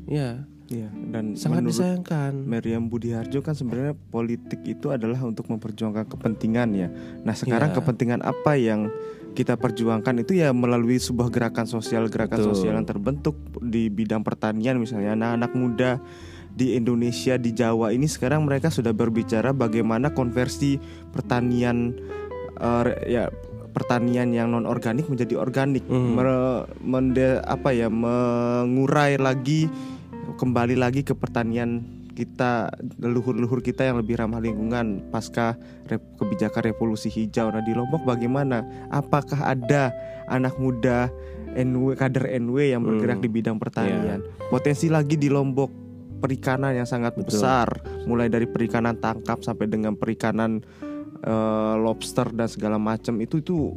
ya 0.06 0.44
Iya, 0.66 0.90
dan 1.14 1.38
sangat 1.38 1.62
disayangkan 1.62 2.42
Meriam 2.42 2.90
Budiharjo 2.90 3.46
kan 3.46 3.54
sebenarnya 3.54 3.94
politik 4.10 4.66
itu 4.66 4.90
adalah 4.90 5.22
untuk 5.22 5.46
memperjuangkan 5.46 6.10
kepentingan 6.10 6.74
ya. 6.74 6.90
Nah 7.22 7.38
sekarang 7.38 7.70
Iya. 7.70 7.78
kepentingan 7.78 8.26
apa 8.26 8.58
yang 8.58 8.90
kita 9.36 9.60
perjuangkan 9.60 10.24
itu 10.24 10.40
ya 10.40 10.56
melalui 10.56 10.96
sebuah 10.96 11.28
gerakan 11.28 11.68
sosial 11.68 12.08
gerakan 12.08 12.40
Betul. 12.42 12.50
sosial 12.56 12.74
yang 12.74 12.88
terbentuk 12.88 13.36
di 13.60 13.92
bidang 13.92 14.24
pertanian 14.24 14.80
misalnya 14.80 15.14
anak-anak 15.14 15.52
muda 15.54 15.92
di 16.56 16.74
Indonesia 16.74 17.36
di 17.36 17.52
Jawa 17.52 17.92
ini 17.92 18.08
sekarang 18.08 18.48
mereka 18.48 18.72
sudah 18.72 18.96
berbicara 18.96 19.52
bagaimana 19.52 20.16
konversi 20.16 20.80
pertanian 21.12 21.92
re- 22.56 23.04
ya 23.06 23.28
pertanian 23.76 24.32
yang 24.32 24.56
non 24.56 24.64
organik 24.64 25.12
menjadi 25.12 25.36
organik 25.36 25.84
Hmm. 25.86 26.16
Mere- 26.16 26.64
mende- 26.80 27.44
apa 27.44 27.76
ya 27.76 27.92
mengurai 27.92 29.20
lagi 29.20 29.68
kembali 30.40 30.80
lagi 30.80 31.04
ke 31.04 31.12
pertanian 31.12 31.84
kita 32.16 32.72
leluhur-leluhur 32.98 33.60
kita 33.60 33.84
yang 33.84 34.00
lebih 34.00 34.16
ramah 34.16 34.40
lingkungan 34.40 35.04
pasca 35.12 35.60
rep- 35.86 36.16
kebijakan 36.16 36.72
revolusi 36.72 37.12
hijau. 37.12 37.52
Nah 37.52 37.60
di 37.60 37.76
Lombok 37.76 38.02
bagaimana? 38.02 38.64
Apakah 38.88 39.52
ada 39.52 39.92
anak 40.26 40.56
muda 40.56 41.12
NW 41.52 41.94
kader 41.94 42.32
NW 42.40 42.72
yang 42.72 42.82
bergerak 42.82 43.20
Hmm. 43.20 43.26
di 43.26 43.30
bidang 43.30 43.58
pertanian? 43.60 44.24
Potensi 44.48 44.88
lagi 44.88 45.20
di 45.20 45.28
Lombok 45.28 45.70
perikanan 46.16 46.72
yang 46.74 46.88
sangat 46.88 47.14
Betul. 47.14 47.36
besar, 47.36 47.68
mulai 48.08 48.32
dari 48.32 48.48
perikanan 48.48 48.96
tangkap 48.96 49.44
sampai 49.44 49.68
dengan 49.68 49.94
perikanan 49.94 50.64
eh, 51.22 51.76
lobster 51.76 52.30
dan 52.32 52.46
segala 52.46 52.78
macam 52.78 53.18
itu 53.18 53.42
itu 53.42 53.74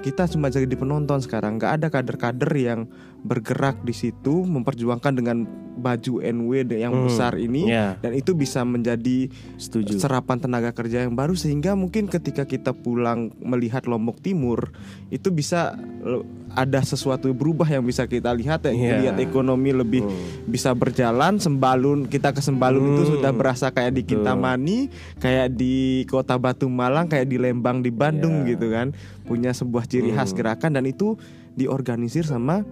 kita 0.00 0.24
cuma 0.26 0.48
jadi 0.48 0.64
penonton 0.70 1.20
sekarang 1.20 1.56
nggak 1.56 1.72
ada 1.76 1.86
kader-kader 1.88 2.52
yang 2.56 2.80
bergerak 3.24 3.80
di 3.80 3.90
situ 3.90 4.44
memperjuangkan 4.44 5.12
dengan 5.12 5.36
baju 5.74 6.22
NW 6.22 6.52
yang 6.70 6.94
Hmm. 6.94 7.04
besar 7.04 7.34
ini 7.34 7.66
Ya, 7.66 7.98
dan 7.98 8.14
itu 8.14 8.30
bisa 8.32 8.62
menjadi 8.62 9.26
setuju. 9.56 9.98
serapan 9.98 10.38
tenaga 10.38 10.70
kerja 10.70 11.02
yang 11.02 11.12
baru 11.12 11.34
sehingga 11.34 11.74
mungkin 11.74 12.06
ketika 12.06 12.44
kita 12.44 12.70
pulang 12.70 13.34
melihat 13.40 13.82
Lombok 13.84 14.20
Timur 14.20 14.70
itu 15.08 15.28
bisa 15.28 15.74
eh, 16.00 16.22
ada 16.54 16.78
sesuatu 16.78 17.26
berubah 17.28 17.66
yang 17.66 17.82
bisa 17.82 18.04
kita 18.04 18.30
lihat 18.30 18.62
ya 18.62 18.70
Iya. 18.70 18.94
lihat 19.02 19.16
ekonomi 19.18 19.74
lebih 19.74 20.04
Hmm. 20.04 20.14
bisa 20.46 20.70
berjalan 20.70 21.42
sembalun 21.42 22.06
kita 22.06 22.30
ke 22.30 22.38
sembalun 22.38 22.94
itu 22.94 23.02
Hmm. 23.02 23.12
sudah 23.18 23.32
berasa 23.32 23.66
kayak 23.68 23.92
di. 23.92 24.02
Kintamani 24.04 24.92
kayak 25.16 25.48
di 25.50 25.74
kota 26.04 26.36
Batu 26.36 26.68
Malang 26.68 27.08
kayak 27.08 27.24
di 27.24 27.34
Lembang 27.34 27.80
di 27.80 27.88
Bandung 27.88 28.44
Ya. 28.44 28.54
gitu 28.54 28.68
kan 28.68 28.92
punya 29.24 29.50
sebuah 29.50 29.84
ciri 29.84 30.12
khas 30.12 30.30
Hmm. 30.30 30.38
gerakan 30.38 30.70
dan 30.72 30.84
itu 30.84 31.16
diorganisir 31.50 32.22
sama 32.22 32.62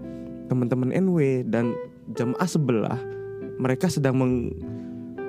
teman-teman 0.52 0.92
NW 0.92 1.48
dan 1.48 1.72
jemaah 2.12 2.44
sebelah 2.44 3.00
mereka 3.56 3.88
sedang 3.88 4.20
meng 4.20 4.34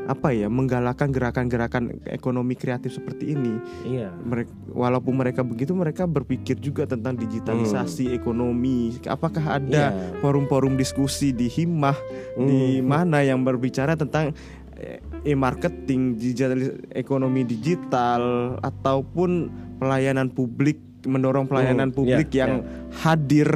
apa 0.03 0.35
ya 0.35 0.51
menggalakkan 0.51 1.15
gerakan-gerakan 1.15 2.03
ekonomi 2.11 2.59
kreatif 2.59 2.91
seperti 2.91 3.39
ini 3.39 3.55
Iya. 3.87 4.11
mereka 4.11 4.51
walaupun 4.75 5.15
mereka 5.15 5.47
begitu 5.47 5.71
mereka 5.71 6.03
berpikir 6.03 6.59
juga 6.59 6.83
tentang 6.83 7.15
digitalisasi 7.15 8.11
ekonomi 8.11 8.99
apakah 9.07 9.63
ada 9.63 9.95
Iya. 9.95 10.19
forum-forum 10.19 10.75
diskusi 10.75 11.31
di 11.31 11.47
himmah 11.47 11.95
di 12.35 12.83
Hmm. 12.83 12.83
mana 12.83 13.23
yang 13.23 13.47
berbicara 13.47 13.95
tentang 13.95 14.35
eh, 14.75 14.99
e-marketing 15.23 16.19
digital 16.19 16.59
ekonomi 16.91 17.47
digital 17.47 18.21
ataupun 18.59 19.47
pelayanan 19.79 20.27
publik 20.27 20.83
mendorong 21.07 21.47
pelayanan 21.47 21.91
Hmm, 21.91 21.95
publik 21.95 22.27
ya, 22.31 22.43
yang 22.43 22.67
hadir 22.99 23.47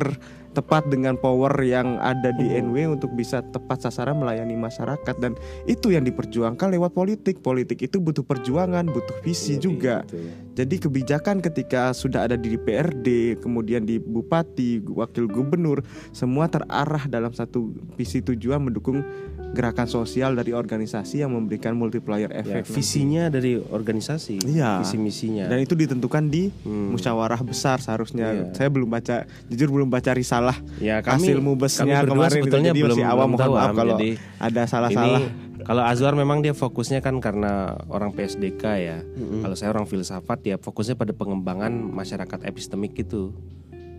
tepat 0.58 0.90
dengan 0.90 1.14
power 1.14 1.54
yang 1.62 2.02
ada 2.02 2.34
di 2.34 2.50
Hmm. 2.50 2.74
NW 2.74 2.98
untuk 2.98 3.14
bisa 3.14 3.46
tepat 3.46 3.86
sasaran 3.86 4.18
melayani 4.18 4.58
masyarakat 4.58 5.14
dan 5.22 5.38
itu 5.70 5.94
yang 5.94 6.02
diperjuangkan 6.02 6.74
lewat 6.74 6.98
politik 6.98 7.40
politik 7.40 7.86
itu 7.86 8.02
butuh 8.02 8.26
perjuangan 8.26 8.90
butuh 8.90 9.22
visi 9.22 9.56
Iya, 9.56 9.62
juga 9.62 9.96
ya. 10.10 10.34
jadi 10.58 10.76
kebijakan 10.82 11.38
ketika 11.40 11.94
sudah 11.94 12.26
ada 12.26 12.34
di 12.34 12.58
DPRD, 12.58 13.38
kemudian 13.38 13.86
di 13.86 14.02
bupati, 14.02 14.82
wakil 14.90 15.30
gubernur, 15.30 15.86
semua 16.10 16.50
terarah 16.50 17.06
dalam 17.06 17.30
satu 17.30 17.70
visi 17.94 18.26
tujuan 18.26 18.66
mendukung 18.66 19.06
gerakan 19.50 19.86
sosial 19.86 20.34
dari 20.34 20.52
organisasi 20.52 21.20
yang 21.20 21.32
memberikan 21.32 21.74
multiplier 21.74 22.28
Ya, 22.28 22.42
efek. 22.42 22.68
visinya 22.68 23.28
dari 23.28 23.56
organisasi, 23.56 24.44
Iya. 24.44 24.80
visi 24.80 24.96
misinya. 24.96 25.46
Dan 25.46 25.60
itu 25.60 25.74
ditentukan 25.74 26.28
di 26.28 26.52
Hmm. 26.62 26.92
musyawarah 26.92 27.40
besar 27.42 27.78
seharusnya. 27.78 28.28
Iya. 28.28 28.46
Saya 28.54 28.70
belum 28.70 28.88
baca, 28.88 29.24
jujur 29.48 29.70
belum 29.72 29.88
baca 29.88 30.12
risalah 30.12 30.58
ya 30.78 31.00
kami 31.00 31.26
hasil 31.26 31.38
mubesnya 31.40 31.96
kami 31.98 32.08
kemarin 32.08 32.30
itu. 32.30 32.38
sebetulnya 32.44 32.72
Jadi 32.72 32.82
belum 32.82 32.96
masih 32.96 33.06
awam, 33.06 33.18
belum 33.18 33.32
mohon 33.32 33.42
tahu, 33.42 33.54
maaf 33.56 33.72
kalau 33.74 33.94
Jadi 33.96 34.10
ada 34.38 34.62
salah-salah. 34.64 35.22
kalau 35.60 35.84
Azwar 35.84 36.14
memang 36.14 36.40
dia 36.40 36.54
fokusnya 36.54 37.00
kan 37.00 37.18
karena 37.18 37.52
orang 37.88 38.12
PSDK 38.12 38.64
ya. 38.78 38.98
Mm-mm. 39.02 39.42
Kalau 39.42 39.56
saya 39.56 39.70
orang 39.70 39.84
filsafat 39.84 40.40
ya 40.44 40.56
fokusnya 40.56 40.94
pada 40.94 41.12
pengembangan 41.12 41.72
masyarakat 41.72 42.40
epistemik 42.44 42.94
gitu. 42.96 43.34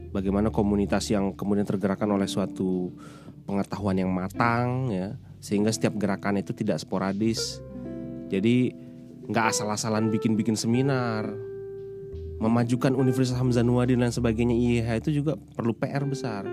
Bagaimana 0.09 0.49
komunitas 0.49 1.05
yang 1.07 1.33
kemudian 1.33 1.65
tergerakkan 1.65 2.09
oleh 2.09 2.25
suatu 2.25 2.89
pengetahuan 3.45 3.97
yang 3.99 4.09
matang 4.09 4.89
ya, 4.89 5.17
sehingga 5.39 5.71
setiap 5.71 5.97
gerakan 5.99 6.43
itu 6.43 6.55
tidak 6.55 6.83
sporadis. 6.83 7.63
Jadi 8.29 8.75
nggak 9.29 9.47
asal-asalan 9.55 10.09
bikin-bikin 10.13 10.57
seminar, 10.57 11.29
memajukan 12.39 12.95
Universitas 12.95 13.39
Hamzah 13.39 13.67
dan 13.67 14.11
sebagainya 14.15 14.55
IIH 14.55 14.89
itu 15.07 15.23
juga 15.23 15.35
perlu 15.37 15.75
PR 15.75 16.07
besar. 16.07 16.47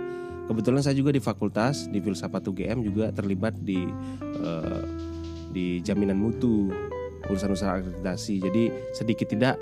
Kebetulan 0.46 0.86
saya 0.86 0.94
juga 0.94 1.10
di 1.10 1.22
fakultas 1.22 1.90
di 1.90 1.98
filsafat 1.98 2.46
UGM 2.46 2.86
juga 2.86 3.10
terlibat 3.10 3.58
di 3.66 3.82
eh, 4.22 4.84
di 5.50 5.82
jaminan 5.82 6.20
mutu 6.22 6.70
urusan 7.26 7.54
usaha 7.54 7.82
akreditasi. 7.82 8.44
Jadi 8.44 8.64
sedikit 8.94 9.28
tidak 9.30 9.58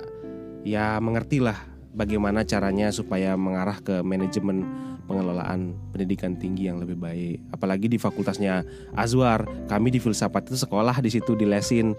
ya 0.64 1.00
mengertilah 1.00 1.73
bagaimana 1.94 2.42
caranya 2.42 2.90
supaya 2.90 3.38
mengarah 3.38 3.78
ke 3.80 4.02
manajemen 4.02 4.66
pengelolaan 5.04 5.76
pendidikan 5.92 6.34
tinggi 6.34 6.66
yang 6.66 6.80
lebih 6.80 6.96
baik. 6.96 7.38
Apalagi 7.52 7.86
di 7.92 8.00
fakultasnya 8.00 8.64
Azwar, 8.96 9.44
kami 9.68 9.92
di 9.92 10.00
filsafat 10.00 10.48
itu 10.50 10.58
sekolah 10.58 10.96
di 10.98 11.10
situ 11.12 11.36
dilesin. 11.36 11.92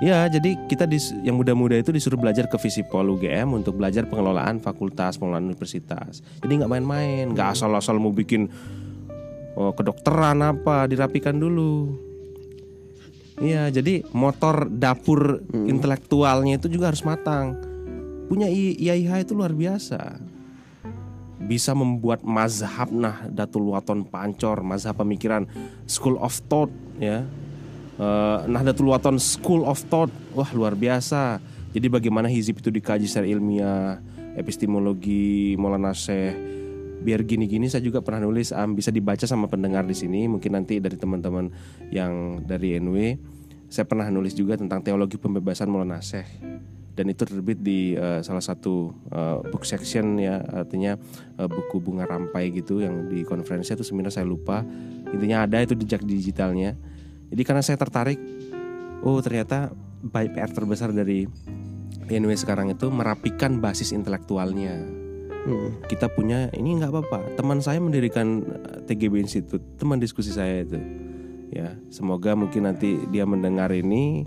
Ya, 0.00 0.28
jadi 0.28 0.56
kita 0.68 0.84
dis- 0.88 1.12
yang 1.24 1.36
muda-muda 1.36 1.76
itu 1.76 1.92
disuruh 1.92 2.16
belajar 2.16 2.48
ke 2.48 2.56
Visipol 2.56 3.16
UGM 3.16 3.52
untuk 3.52 3.76
belajar 3.76 4.08
pengelolaan 4.08 4.60
fakultas, 4.60 5.16
pengelolaan 5.16 5.52
universitas. 5.52 6.24
Jadi 6.40 6.52
nggak 6.60 6.70
main-main, 6.70 7.32
nggak 7.32 7.56
asal-asal 7.56 8.00
mau 8.00 8.12
bikin 8.12 8.48
oh, 9.56 9.72
kedokteran 9.72 10.40
apa 10.44 10.88
dirapikan 10.88 11.36
dulu. 11.36 11.96
Iya, 13.40 13.72
jadi 13.72 14.04
motor 14.12 14.68
dapur 14.68 15.40
intelektualnya 15.48 16.60
itu 16.60 16.68
juga 16.68 16.92
harus 16.92 17.00
matang. 17.08 17.69
Punya 18.30 18.46
IAIH 18.46 19.26
itu 19.26 19.34
luar 19.34 19.50
biasa. 19.50 20.22
Bisa 21.42 21.74
membuat 21.74 22.22
mazhab 22.22 22.86
nah 22.94 23.26
Datul 23.26 23.74
Waton 23.74 24.06
Pancor, 24.06 24.62
mazhab 24.62 24.94
pemikiran 25.02 25.50
School 25.90 26.14
of 26.22 26.38
Thought 26.46 26.70
ya. 27.02 27.26
Eh, 28.00 28.38
Nahdlatul 28.46 28.88
Waton 28.88 29.18
School 29.18 29.66
of 29.66 29.82
Thought, 29.90 30.14
wah 30.38 30.46
luar 30.54 30.78
biasa. 30.78 31.42
Jadi 31.74 31.90
bagaimana 31.90 32.30
hizib 32.30 32.62
itu 32.62 32.70
dikaji 32.70 33.10
secara 33.10 33.26
ilmiah, 33.26 33.98
epistemologi, 34.38 35.58
Maulana 35.58 35.90
Syekh. 35.90 36.32
Biar 37.02 37.26
gini-gini 37.26 37.66
saya 37.66 37.84
juga 37.84 37.98
pernah 37.98 38.24
nulis, 38.30 38.54
am, 38.54 38.78
bisa 38.78 38.88
dibaca 38.94 39.26
sama 39.26 39.50
pendengar 39.50 39.84
di 39.84 39.92
sini. 39.92 40.30
Mungkin 40.30 40.54
nanti 40.54 40.78
dari 40.78 40.96
teman-teman 40.96 41.52
yang 41.90 42.40
dari 42.46 42.78
NW, 42.78 43.18
saya 43.68 43.84
pernah 43.84 44.06
nulis 44.08 44.32
juga 44.32 44.56
tentang 44.56 44.80
teologi 44.80 45.18
pembebasan 45.18 45.66
Maulana 45.66 45.98
Syekh. 45.98 46.49
Dan 46.90 47.06
itu 47.10 47.22
terbit 47.22 47.62
di 47.62 47.94
eh, 47.94 48.20
salah 48.20 48.42
satu 48.42 48.90
eh, 49.08 49.38
book 49.48 49.62
section 49.64 50.18
ya, 50.18 50.42
artinya 50.42 50.98
eh, 51.38 51.48
buku 51.48 51.78
bunga 51.80 52.04
rampai 52.04 52.50
gitu 52.50 52.82
yang 52.82 53.06
di 53.06 53.22
konferensi 53.22 53.72
itu 53.72 53.86
seminar 53.86 54.10
saya 54.10 54.26
lupa. 54.26 54.66
Intinya 55.10 55.46
ada 55.46 55.62
itu 55.62 55.78
jejak 55.78 56.02
digitalnya. 56.02 56.74
Jadi 57.30 57.42
karena 57.46 57.62
saya 57.62 57.78
tertarik, 57.78 58.18
oh 59.06 59.22
ternyata 59.22 59.70
baik 60.02 60.34
PR 60.34 60.50
terbesar 60.50 60.90
dari 60.90 61.30
NW 62.10 62.32
sekarang 62.34 62.74
itu 62.74 62.90
merapikan 62.90 63.62
basis 63.62 63.94
intelektualnya. 63.94 64.82
Mm. 65.46 65.86
Kita 65.86 66.10
punya 66.10 66.50
ini 66.52 66.76
nggak 66.76 66.90
apa-apa. 66.90 67.18
Teman 67.38 67.62
saya 67.62 67.78
mendirikan 67.78 68.42
TGB 68.90 69.22
Institute, 69.22 69.62
teman 69.78 70.02
diskusi 70.02 70.34
saya 70.34 70.66
itu. 70.66 70.80
Ya, 71.50 71.74
semoga 71.90 72.38
mungkin 72.38 72.66
nanti 72.66 72.98
dia 73.10 73.26
mendengar 73.26 73.74
ini 73.74 74.26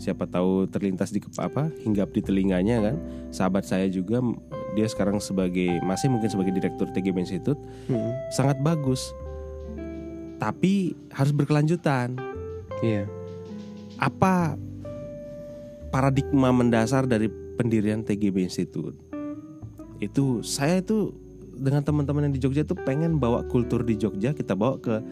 siapa 0.00 0.24
tahu 0.24 0.64
terlintas 0.66 1.12
di 1.12 1.20
apa 1.36 1.68
hinggap 1.84 2.08
di 2.16 2.24
telinganya 2.24 2.80
kan. 2.80 2.96
Sahabat 3.28 3.68
saya 3.68 3.86
juga 3.92 4.24
dia 4.72 4.88
sekarang 4.88 5.20
sebagai 5.20 5.78
masih 5.84 6.08
mungkin 6.08 6.32
sebagai 6.32 6.56
direktur 6.56 6.88
TGB 6.88 7.28
Institute 7.28 7.60
Mm. 7.86 8.12
sangat 8.32 8.56
bagus. 8.64 9.12
Tapi 10.40 10.96
harus 11.12 11.36
berkelanjutan. 11.36 12.16
Iya. 12.80 13.04
apa 14.00 14.56
paradigma 15.92 16.48
mendasar 16.48 17.04
dari 17.04 17.28
pendirian 17.60 18.00
TGB 18.00 18.48
Institute 18.48 18.96
itu 20.00 20.40
saya 20.40 20.80
itu 20.80 21.12
dengan 21.52 21.84
teman-teman 21.84 22.24
yang 22.24 22.32
di 22.32 22.40
Jogja 22.40 22.64
tuh 22.64 22.80
pengen 22.80 23.20
bawa 23.20 23.44
kultur 23.44 23.84
di 23.84 24.00
Jogja 24.00 24.32
kita 24.32 24.56
bawa 24.56 24.80
ke 24.80 25.04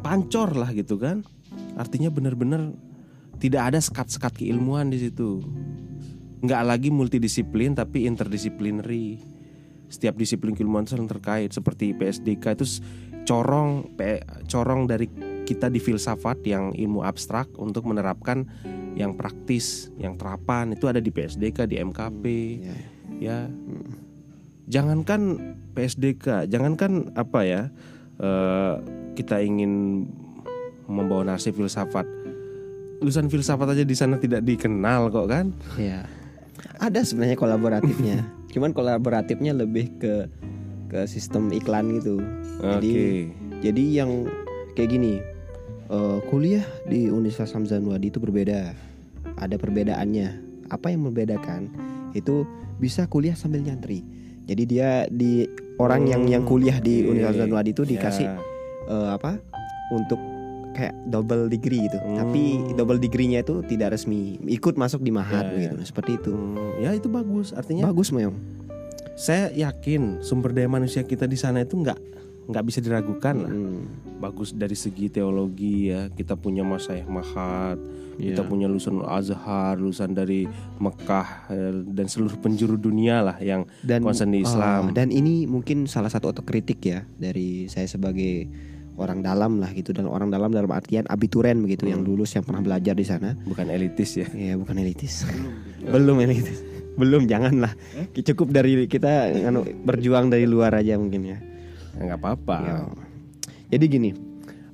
pancor 0.00 0.56
lah 0.56 0.72
gitu 0.72 0.96
kan 0.96 1.20
artinya 1.76 2.08
benar-benar 2.08 2.72
tidak 3.40 3.72
ada 3.72 3.80
sekat-sekat 3.80 4.44
keilmuan 4.44 4.92
di 4.92 5.00
situ. 5.00 5.40
Nggak 6.44 6.62
lagi 6.64 6.88
multidisiplin 6.92 7.72
tapi 7.72 8.04
interdisciplinary 8.04 9.20
setiap 9.90 10.14
disiplin 10.14 10.54
keilmuan 10.54 10.86
itu 10.86 10.94
saling 10.94 11.10
terkait 11.10 11.50
seperti 11.50 11.90
PSDK 11.90 12.54
itu 12.54 12.78
corong 13.26 13.90
corong 14.46 14.86
dari 14.86 15.10
kita 15.42 15.66
di 15.66 15.82
filsafat 15.82 16.46
yang 16.46 16.70
ilmu 16.70 17.02
abstrak 17.02 17.50
untuk 17.58 17.90
menerapkan 17.90 18.46
yang 18.94 19.18
praktis 19.18 19.90
yang 19.98 20.14
terapan. 20.14 20.78
Itu 20.78 20.86
ada 20.86 21.02
di 21.02 21.10
PSDK 21.10 21.66
di 21.66 21.82
MKP 21.82 22.24
Ya. 22.62 22.76
ya. 23.18 23.38
Jangankan 24.70 25.20
PSDK 25.74 26.46
jangankan 26.46 27.10
apa 27.18 27.42
ya 27.42 27.62
eh, 28.22 28.74
kita 29.18 29.42
ingin 29.42 30.06
membawa 30.86 31.34
nasib 31.34 31.58
filsafat 31.58 32.06
lulusan 33.00 33.26
filsafat 33.26 33.72
aja 33.72 33.82
di 33.82 33.92
sana 33.92 34.16
tidak 34.16 34.40
dikenal 34.42 35.08
kok 35.08 35.26
kan 35.26 35.46
Ya. 35.74 36.04
Ada 36.76 37.00
sebenarnya 37.02 37.36
kolaboratifnya. 37.36 38.24
Cuman 38.52 38.70
kolaboratifnya 38.70 39.52
lebih 39.52 39.96
ke 39.96 40.28
ke 40.86 41.00
sistem 41.04 41.48
iklan 41.50 41.92
gitu. 41.94 42.20
oke 42.58 42.76
Jadi 42.76 42.92
jadi 43.60 43.84
yang 43.96 44.28
kayak 44.74 44.90
gini. 44.90 45.20
eh, 45.86 46.18
kuliah 46.26 46.62
di 46.84 47.06
Universitas 47.06 47.52
Hamzah 47.52 47.78
Nuadi 47.78 48.08
itu 48.08 48.16
berbeda. 48.16 48.72
Ada 49.36 49.56
perbedaannya. 49.56 50.28
Apa 50.68 50.88
yang 50.88 51.04
membedakan? 51.04 51.66
Itu 52.12 52.46
bisa 52.76 53.04
kuliah 53.04 53.34
sambil 53.34 53.60
nyantri. 53.60 54.06
Jadi 54.44 54.62
dia 54.64 55.04
di 55.06 55.44
orang 55.76 56.06
yang 56.06 56.22
yang 56.26 56.44
kuliah 56.44 56.78
di 56.78 57.02
Oke. 57.02 57.10
Universitas 57.12 57.46
Nuadi 57.46 57.70
itu 57.70 57.82
dikasih 57.84 58.26
Ya. 58.26 58.38
eh, 58.86 59.08
apa? 59.10 59.36
Untuk 59.90 60.20
kayak 60.72 60.94
double 61.04 61.46
degree 61.46 61.82
gitu. 61.82 61.96
Hmm. 61.96 62.16
Tapi 62.16 62.42
double 62.72 62.98
degree-nya 62.98 63.40
itu 63.40 63.60
tidak 63.64 63.92
resmi. 63.92 64.38
Ikut 64.44 64.74
masuk 64.74 65.00
di 65.00 65.10
Mahat 65.10 65.44
Ya, 65.46 65.52
ya. 65.52 65.60
gitu. 65.68 65.76
Seperti 65.84 66.16
itu. 66.16 66.30
Hmm, 66.30 66.78
ya 66.78 66.90
itu 66.92 67.06
bagus 67.06 67.50
artinya 67.50 67.86
Bagus, 67.86 68.10
Meong. 68.10 68.34
saya 69.14 69.52
yakin 69.52 70.20
sumber 70.20 70.50
daya 70.50 70.64
manusia 70.66 71.02
kita 71.02 71.24
di 71.24 71.36
sana 71.36 71.60
itu 71.60 71.76
nggak 71.76 71.98
nggak 72.46 72.64
bisa 72.64 72.80
diragukan 72.80 73.36
lah 73.38 73.52
Hmm. 73.52 73.84
bagus 74.16 74.50
dari 74.50 74.72
segi 74.74 75.06
teologi 75.06 75.86
ya 75.86 76.08
kita 76.08 76.34
punya 76.34 76.60
Mas 76.60 76.82
Syekh 76.82 77.04
Mahat 77.04 77.76
kita 78.16 78.42
Iya. 78.42 78.48
punya 78.48 78.64
lulusan 78.64 79.00
Azhar 79.02 79.76
lulusan 79.76 80.12
dari 80.12 80.48
Mekah 80.76 81.28
eh, 81.48 81.72
dan 81.86 82.04
seluruh 82.04 82.34
penjuru 82.34 82.74
dunia 82.74 83.20
lah 83.22 83.36
yang 83.38 83.68
dan 83.80 84.00
concern 84.00 84.28
di 84.30 84.40
Islam. 84.40 84.88
ah, 84.88 84.90
dan 84.90 85.08
ini 85.08 85.44
mungkin 85.44 85.84
salah 85.84 86.08
satu 86.08 86.28
otokritik 86.28 86.80
ya 86.80 87.04
dari 87.14 87.64
saya 87.66 87.86
sebagai 87.86 88.48
orang 89.00 89.24
dalam 89.24 89.56
lah 89.58 89.72
gitu 89.72 89.96
dan 89.96 90.04
orang 90.04 90.28
dalam 90.28 90.52
dalam 90.52 90.68
artian 90.68 91.08
abituren 91.08 91.64
begitu 91.64 91.88
yang 91.88 92.04
lulus 92.04 92.36
yang 92.36 92.44
pernah 92.44 92.60
belajar 92.60 92.92
di 92.92 93.02
sana. 93.08 93.32
Bukan 93.48 93.66
elitis 93.72 94.20
ya? 94.20 94.28
Ya 94.36 94.54
bukan 94.60 94.76
elitis. 94.76 95.24
Belum. 95.80 96.20
Elitis. 96.20 96.60
Belum 97.00 97.24
janganlah. 97.24 97.72
Cukup 98.12 98.52
dari 98.52 98.84
kita 98.84 99.32
anu, 99.48 99.64
berjuang 99.64 100.28
dari 100.28 100.44
luar 100.44 100.76
aja 100.76 101.00
mungkin 101.00 101.24
ya. 101.24 101.38
Ya, 101.96 102.00
nggak 102.12 102.20
apa-apa. 102.20 102.56
Ya. 102.60 102.76
Jadi 103.72 103.84
gini, 103.88 104.10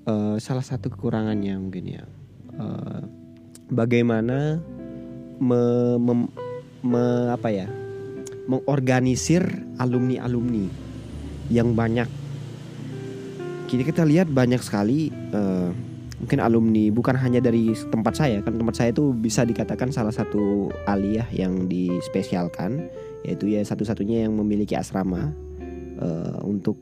eh, 0.04 0.36
salah 0.42 0.66
satu 0.66 0.90
kekurangannya 0.90 1.54
mungkin 1.62 1.84
ya, 1.86 2.02
eh, 2.58 3.00
bagaimana 3.70 4.58
me, 5.38 5.62
mem- 6.02 6.32
me- 6.82 7.30
apa 7.30 7.48
ya, 7.52 7.68
mengorganisir 8.50 9.46
alumni 9.78 10.18
alumni 10.24 10.66
yang 11.52 11.76
banyak. 11.78 12.25
Kita 13.66 13.82
kita 13.82 14.02
lihat 14.06 14.30
banyak 14.30 14.62
sekali, 14.62 15.10
eh, 15.10 15.70
mungkin 16.22 16.38
alumni 16.38 16.86
bukan 16.94 17.18
hanya 17.18 17.42
dari 17.42 17.74
tempat 17.92 18.16
saya 18.16 18.40
kan 18.40 18.56
tempat 18.56 18.72
saya 18.78 18.88
itu 18.94 19.12
bisa 19.12 19.44
dikatakan 19.44 19.92
salah 19.92 20.14
satu 20.14 20.72
aliyah 20.86 21.26
yang 21.34 21.66
dispesialkan, 21.66 22.86
yaitu 23.26 23.50
ya 23.50 23.60
satu-satunya 23.66 24.24
yang 24.24 24.32
memiliki 24.38 24.78
asrama 24.78 25.34
eh, 25.98 26.38
untuk 26.46 26.78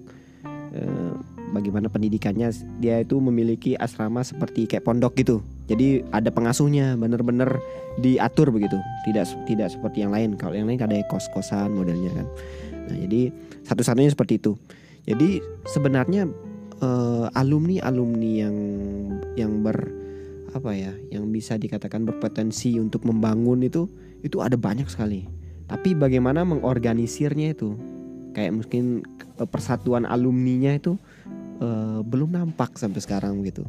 eh, 0.76 1.12
bagaimana 1.56 1.88
pendidikannya 1.88 2.52
dia 2.78 3.00
itu 3.00 3.16
memiliki 3.16 3.80
asrama 3.80 4.20
seperti 4.20 4.68
kayak 4.68 4.84
pondok 4.84 5.16
gitu. 5.16 5.40
Jadi 5.64 6.04
ada 6.12 6.28
pengasuhnya 6.28 7.00
bener-bener 7.00 7.48
diatur 7.96 8.52
begitu. 8.52 8.76
Tidak 9.08 9.48
tidak 9.48 9.72
seperti 9.72 10.04
yang 10.04 10.12
lain. 10.12 10.36
Kalau 10.36 10.52
yang 10.52 10.68
lain 10.68 10.76
ada 10.84 11.00
kos-kosan 11.08 11.72
modelnya 11.72 12.12
kan. 12.12 12.26
Nah 12.92 12.96
jadi 13.08 13.32
satu-satunya 13.64 14.12
seperti 14.12 14.36
itu. 14.36 14.52
Jadi 15.08 15.40
sebenarnya 15.64 16.28
alumni 17.34 17.80
alumni 17.84 18.30
yang 18.46 18.56
yang 19.34 19.52
ber 19.60 19.76
apa 20.54 20.70
ya 20.70 20.92
yang 21.10 21.28
bisa 21.34 21.58
dikatakan 21.58 22.06
berpotensi 22.06 22.78
untuk 22.78 23.02
membangun 23.02 23.66
itu 23.66 23.90
itu 24.22 24.38
ada 24.38 24.54
banyak 24.54 24.86
sekali 24.86 25.26
tapi 25.64 25.96
bagaimana 25.96 26.44
mengorganisirnya 26.44 27.56
itu 27.56 27.74
kayak 28.36 28.52
mungkin 28.52 29.06
eh, 29.40 29.48
persatuan 29.48 30.04
alumninya 30.04 30.76
itu 30.76 30.98
eh, 31.62 32.00
belum 32.04 32.36
nampak 32.36 32.76
sampai 32.76 33.00
sekarang 33.00 33.40
gitu. 33.46 33.64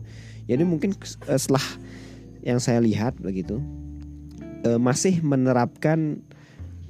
Jadi 0.49 0.63
mungkin 0.65 0.91
eh, 1.29 1.39
setelah 1.39 1.63
yang 2.43 2.59
saya 2.59 2.81
lihat 2.83 3.15
begitu 3.21 3.61
eh, 4.65 4.79
masih 4.81 5.21
menerapkan 5.23 6.19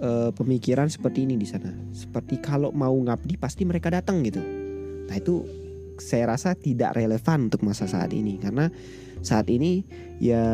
eh, 0.01 0.31
pemikiran 0.33 0.89
seperti 0.89 1.27
ini 1.27 1.37
di 1.37 1.45
sana. 1.45 1.69
Seperti 1.93 2.41
kalau 2.41 2.73
mau 2.73 2.95
ngabdi 2.95 3.37
pasti 3.37 3.67
mereka 3.67 3.93
datang 3.93 4.25
gitu. 4.25 4.41
Nah 5.05 5.15
itu 5.19 5.45
saya 5.97 6.35
rasa 6.35 6.53
tidak 6.55 6.95
relevan 6.95 7.51
untuk 7.51 7.63
masa 7.63 7.87
saat 7.87 8.11
ini. 8.11 8.37
Karena 8.39 8.69
saat 9.25 9.49
ini 9.49 9.81
ya 10.21 10.45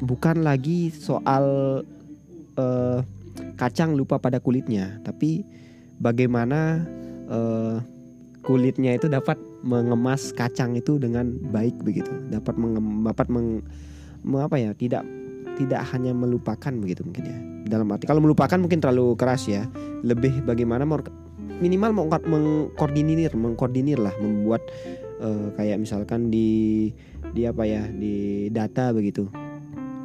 bukan 0.00 0.42
lagi 0.42 0.88
soal 0.94 1.44
eh, 2.56 2.98
kacang 3.54 3.94
lupa 3.94 4.18
pada 4.18 4.42
kulitnya, 4.42 4.98
tapi 5.06 5.44
bagaimana 5.98 6.82
eh, 7.28 7.76
kulitnya 8.42 8.96
itu 8.96 9.10
dapat 9.10 9.36
mengemas 9.60 10.30
kacang 10.32 10.78
itu 10.78 10.96
dengan 10.96 11.34
baik 11.50 11.82
begitu. 11.82 12.10
Dapat 12.30 12.54
mengem, 12.56 13.02
dapat 13.04 13.26
meng, 13.28 13.60
me- 14.22 14.42
apa 14.42 14.56
ya 14.56 14.70
tidak 14.72 15.02
tidak 15.58 15.82
hanya 15.90 16.14
melupakan 16.14 16.70
begitu 16.78 17.02
mungkin 17.02 17.24
ya. 17.26 17.38
Dalam 17.76 17.90
arti 17.92 18.06
kalau 18.06 18.22
melupakan 18.22 18.56
mungkin 18.56 18.78
terlalu 18.80 19.18
keras 19.18 19.50
ya. 19.50 19.66
Lebih 20.06 20.46
bagaimana 20.46 20.86
minimal 21.58 21.90
mengko- 21.94 22.26
mengkoordinir 22.26 23.34
mengkoordinir 23.34 23.98
lah 23.98 24.14
membuat 24.18 24.62
eh, 25.18 25.48
kayak 25.54 25.78
misalkan 25.82 26.30
di 26.30 26.90
di 27.34 27.42
apa 27.44 27.62
ya 27.66 27.86
di 27.86 28.48
data 28.50 28.90
begitu. 28.94 29.28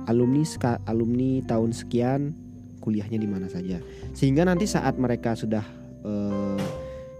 Alumni 0.04 0.44
alumni 0.84 1.40
tahun 1.48 1.72
sekian 1.72 2.36
kuliahnya 2.84 3.16
di 3.16 3.30
mana 3.30 3.48
saja. 3.48 3.80
Sehingga 4.12 4.44
nanti 4.44 4.68
saat 4.68 5.00
mereka 5.00 5.32
sudah 5.38 5.64
eh, 6.04 6.62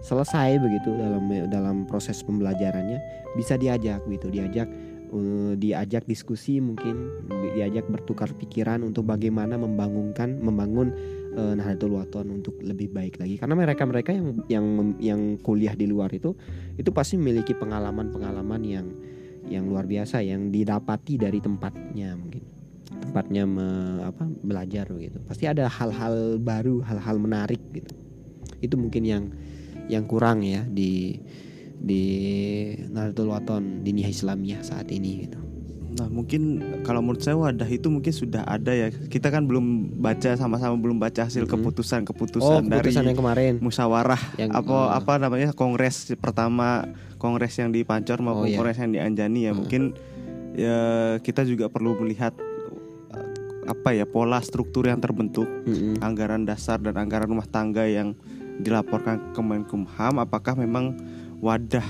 selesai 0.04 0.60
begitu 0.60 0.92
dalam 0.92 1.24
dalam 1.48 1.76
proses 1.88 2.20
pembelajarannya 2.20 3.00
bisa 3.40 3.56
diajak 3.56 4.04
gitu 4.12 4.28
diajak 4.28 4.68
eh, 5.08 5.52
diajak 5.56 6.04
diskusi 6.04 6.60
mungkin 6.60 7.24
diajak 7.56 7.88
bertukar 7.88 8.28
pikiran 8.36 8.84
untuk 8.84 9.08
bagaimana 9.08 9.56
membangunkan 9.56 10.44
membangun 10.44 10.92
eh, 11.34 11.54
Nahdlatul 11.58 11.98
Wathon 11.98 12.30
untuk 12.30 12.58
lebih 12.62 12.90
baik 12.94 13.20
lagi. 13.20 13.36
Karena 13.36 13.54
mereka 13.58 13.82
mereka 13.84 14.10
yang 14.14 14.42
yang 14.48 14.66
yang 14.98 15.20
kuliah 15.42 15.74
di 15.74 15.86
luar 15.90 16.10
itu 16.14 16.34
itu 16.78 16.90
pasti 16.94 17.18
memiliki 17.18 17.52
pengalaman-pengalaman 17.54 18.62
yang 18.64 18.86
yang 19.44 19.68
luar 19.68 19.84
biasa 19.84 20.24
yang 20.24 20.48
didapati 20.48 21.20
dari 21.20 21.38
tempatnya 21.42 22.16
mungkin. 22.16 22.42
Tempatnya 22.84 23.44
me- 23.44 24.02
apa 24.06 24.24
belajar 24.24 24.88
gitu. 24.96 25.18
Pasti 25.28 25.44
ada 25.44 25.68
hal-hal 25.68 26.40
baru 26.40 26.80
hal-hal 26.80 27.16
menarik 27.20 27.60
gitu. 27.74 27.92
Itu 28.64 28.80
mungkin 28.80 29.04
yang 29.04 29.24
yang 29.92 30.08
kurang 30.08 30.40
ya 30.40 30.64
di 30.64 31.20
di 31.84 32.02
Nahdlatul 32.88 33.28
Wathon 33.28 33.84
diniyah 33.84 34.08
Islamiyah 34.08 34.64
saat 34.64 34.88
ini 34.88 35.28
gitu. 35.28 35.43
Nah 35.94 36.10
mungkin 36.10 36.42
kalau 36.82 36.98
menurut 36.98 37.22
saya 37.22 37.38
wadah 37.38 37.64
itu 37.64 37.86
mungkin 37.86 38.10
sudah 38.10 38.42
ada 38.42 38.70
ya 38.70 38.90
Kita 38.90 39.30
kan 39.30 39.46
belum 39.46 39.62
baca 39.96 40.34
sama-sama 40.34 40.74
belum 40.74 40.98
baca 40.98 41.22
hasil 41.22 41.46
keputusan-keputusan 41.46 42.42
Oh, 42.42 42.58
keputusan 42.60 42.98
dari 42.98 43.08
yang 43.08 43.14
kemarin. 43.16 43.52
musyawarah 43.58 44.18
Yang- 44.34 44.58
apa 44.58 44.74
oh. 44.74 44.90
apa 44.90 45.12
namanya 45.16 45.50
kongres 45.52 46.10
pertama 46.16 46.90
kongres 47.16 47.54
yang 47.54 47.70
di 47.70 47.82
Pancor 47.82 48.18
maupun 48.18 48.42
Oh, 48.42 48.50
iya. 48.50 48.58
kongres 48.58 48.76
yang 48.76 48.90
di 48.90 48.98
Anjani 48.98 49.40
ya 49.40 49.50
Hmm. 49.50 49.58
mungkin 49.62 49.82
ya 50.52 50.78
kita 51.18 51.42
juga 51.42 51.66
perlu 51.66 51.94
melihat 51.96 52.34
eh, 53.10 53.30
apa 53.64 53.90
ya 53.90 54.02
pola 54.04 54.38
struktur 54.38 54.84
yang 54.84 54.98
terbentuk 54.98 55.46
Mm-mm. 55.64 55.98
anggaran 55.98 56.42
dasar 56.42 56.76
dan 56.76 56.94
anggaran 56.94 57.26
rumah 57.28 57.46
tangga 57.46 57.86
yang 57.86 58.18
dilaporkan 58.56 59.18
ke 59.20 59.28
Kemenkumham 59.32 60.14
apakah 60.16 60.54
memang 60.54 60.94
wadah 61.38 61.86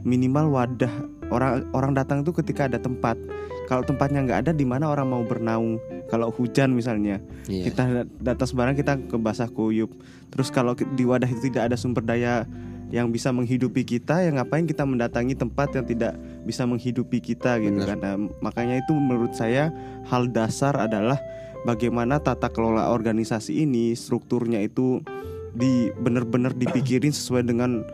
minimal 0.00 0.50
wadah 0.52 0.90
orang 1.28 1.66
orang 1.70 1.92
datang 1.92 2.22
itu 2.22 2.30
ketika 2.32 2.64
ada 2.64 2.78
tempat 2.78 3.18
kalau 3.68 3.84
tempatnya 3.84 4.24
nggak 4.24 4.48
ada 4.48 4.52
di 4.56 4.64
mana 4.64 4.88
orang 4.88 5.12
mau 5.12 5.20
bernaung 5.20 5.76
kalau 6.08 6.32
hujan 6.32 6.72
misalnya 6.72 7.20
Iya. 7.44 7.68
kita 7.68 7.82
dat- 7.84 8.12
datang 8.16 8.48
sembarang 8.48 8.72
kita 8.74 8.96
ke 9.04 9.16
basah 9.20 9.46
kuyup 9.46 9.92
terus 10.32 10.48
kalau 10.48 10.72
di 10.72 11.04
wadah 11.04 11.28
itu 11.28 11.52
tidak 11.52 11.68
ada 11.68 11.76
sumber 11.76 12.00
daya 12.00 12.48
yang 12.88 13.12
bisa 13.12 13.28
menghidupi 13.28 13.84
kita 13.84 14.24
ya 14.24 14.32
ngapain 14.32 14.64
kita 14.64 14.88
mendatangi 14.88 15.36
tempat 15.36 15.76
yang 15.76 15.84
tidak 15.84 16.16
bisa 16.42 16.64
menghidupi 16.64 17.20
kita 17.20 17.60
gitu 17.60 17.76
Benar. 17.76 17.92
kan 17.92 17.98
Nah, 18.00 18.16
makanya 18.40 18.80
itu 18.80 18.96
menurut 18.96 19.36
saya 19.36 19.68
hal 20.08 20.32
dasar 20.32 20.72
adalah 20.72 21.20
bagaimana 21.68 22.16
tata 22.16 22.48
kelola 22.48 22.88
organisasi 22.88 23.60
ini 23.60 23.92
strukturnya 23.92 24.64
itu 24.64 25.04
di 25.52 25.92
benar-benar 25.92 26.56
dipikirin 26.56 27.12
sesuai 27.12 27.44
dengan 27.44 27.84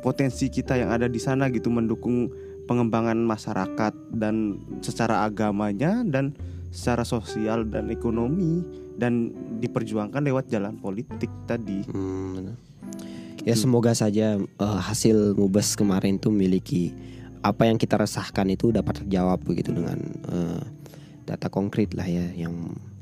potensi 0.00 0.50
kita 0.50 0.74
yang 0.74 0.90
ada 0.90 1.06
di 1.06 1.20
sana 1.20 1.46
gitu 1.46 1.70
mendukung 1.70 2.32
pengembangan 2.70 3.18
masyarakat 3.26 4.14
dan 4.14 4.62
secara 4.78 5.26
agamanya 5.26 6.06
dan 6.06 6.38
secara 6.70 7.02
sosial 7.02 7.66
dan 7.66 7.90
ekonomi 7.90 8.62
dan 8.94 9.34
diperjuangkan 9.58 10.22
lewat 10.22 10.46
jalan 10.46 10.78
politik 10.78 11.26
tadi. 11.50 11.82
Hmm. 11.90 12.54
Ya 13.42 13.58
semoga 13.58 13.90
saja 13.90 14.38
eh, 14.38 14.80
hasil 14.86 15.34
mubes 15.34 15.74
kemarin 15.74 16.22
tuh 16.22 16.30
memiliki 16.30 16.94
apa 17.42 17.66
yang 17.66 17.74
kita 17.74 17.98
resahkan 17.98 18.46
itu 18.54 18.70
dapat 18.70 19.02
terjawab 19.02 19.42
begitu 19.42 19.74
dengan 19.74 19.98
eh, 20.30 20.62
data 21.26 21.50
konkret 21.50 21.90
lah 21.98 22.06
ya 22.06 22.30
yang 22.38 22.54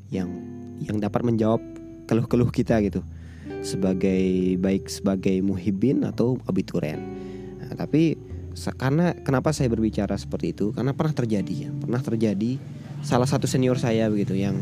yang 0.08 0.32
yang 0.80 0.96
dapat 0.96 1.28
menjawab 1.28 1.60
keluh-keluh 2.08 2.48
kita 2.48 2.80
gitu 2.80 3.04
sebagai 3.60 4.56
baik 4.62 4.88
sebagai 4.88 5.44
muhibin 5.44 6.08
atau 6.08 6.40
abituren. 6.48 7.02
Nah, 7.60 7.74
tapi 7.76 8.16
karena 8.55 9.14
kenapa 9.22 9.55
saya 9.55 9.70
berbicara 9.70 10.14
seperti 10.18 10.57
itu? 10.57 10.70
Karena 10.74 10.92
pernah 10.92 11.14
terjadi 11.14 11.55
ya, 11.68 11.70
pernah 11.72 12.01
terjadi 12.03 12.59
salah 13.03 13.26
satu 13.26 13.46
senior 13.46 13.78
saya 13.78 14.11
begitu 14.11 14.34
yang 14.34 14.59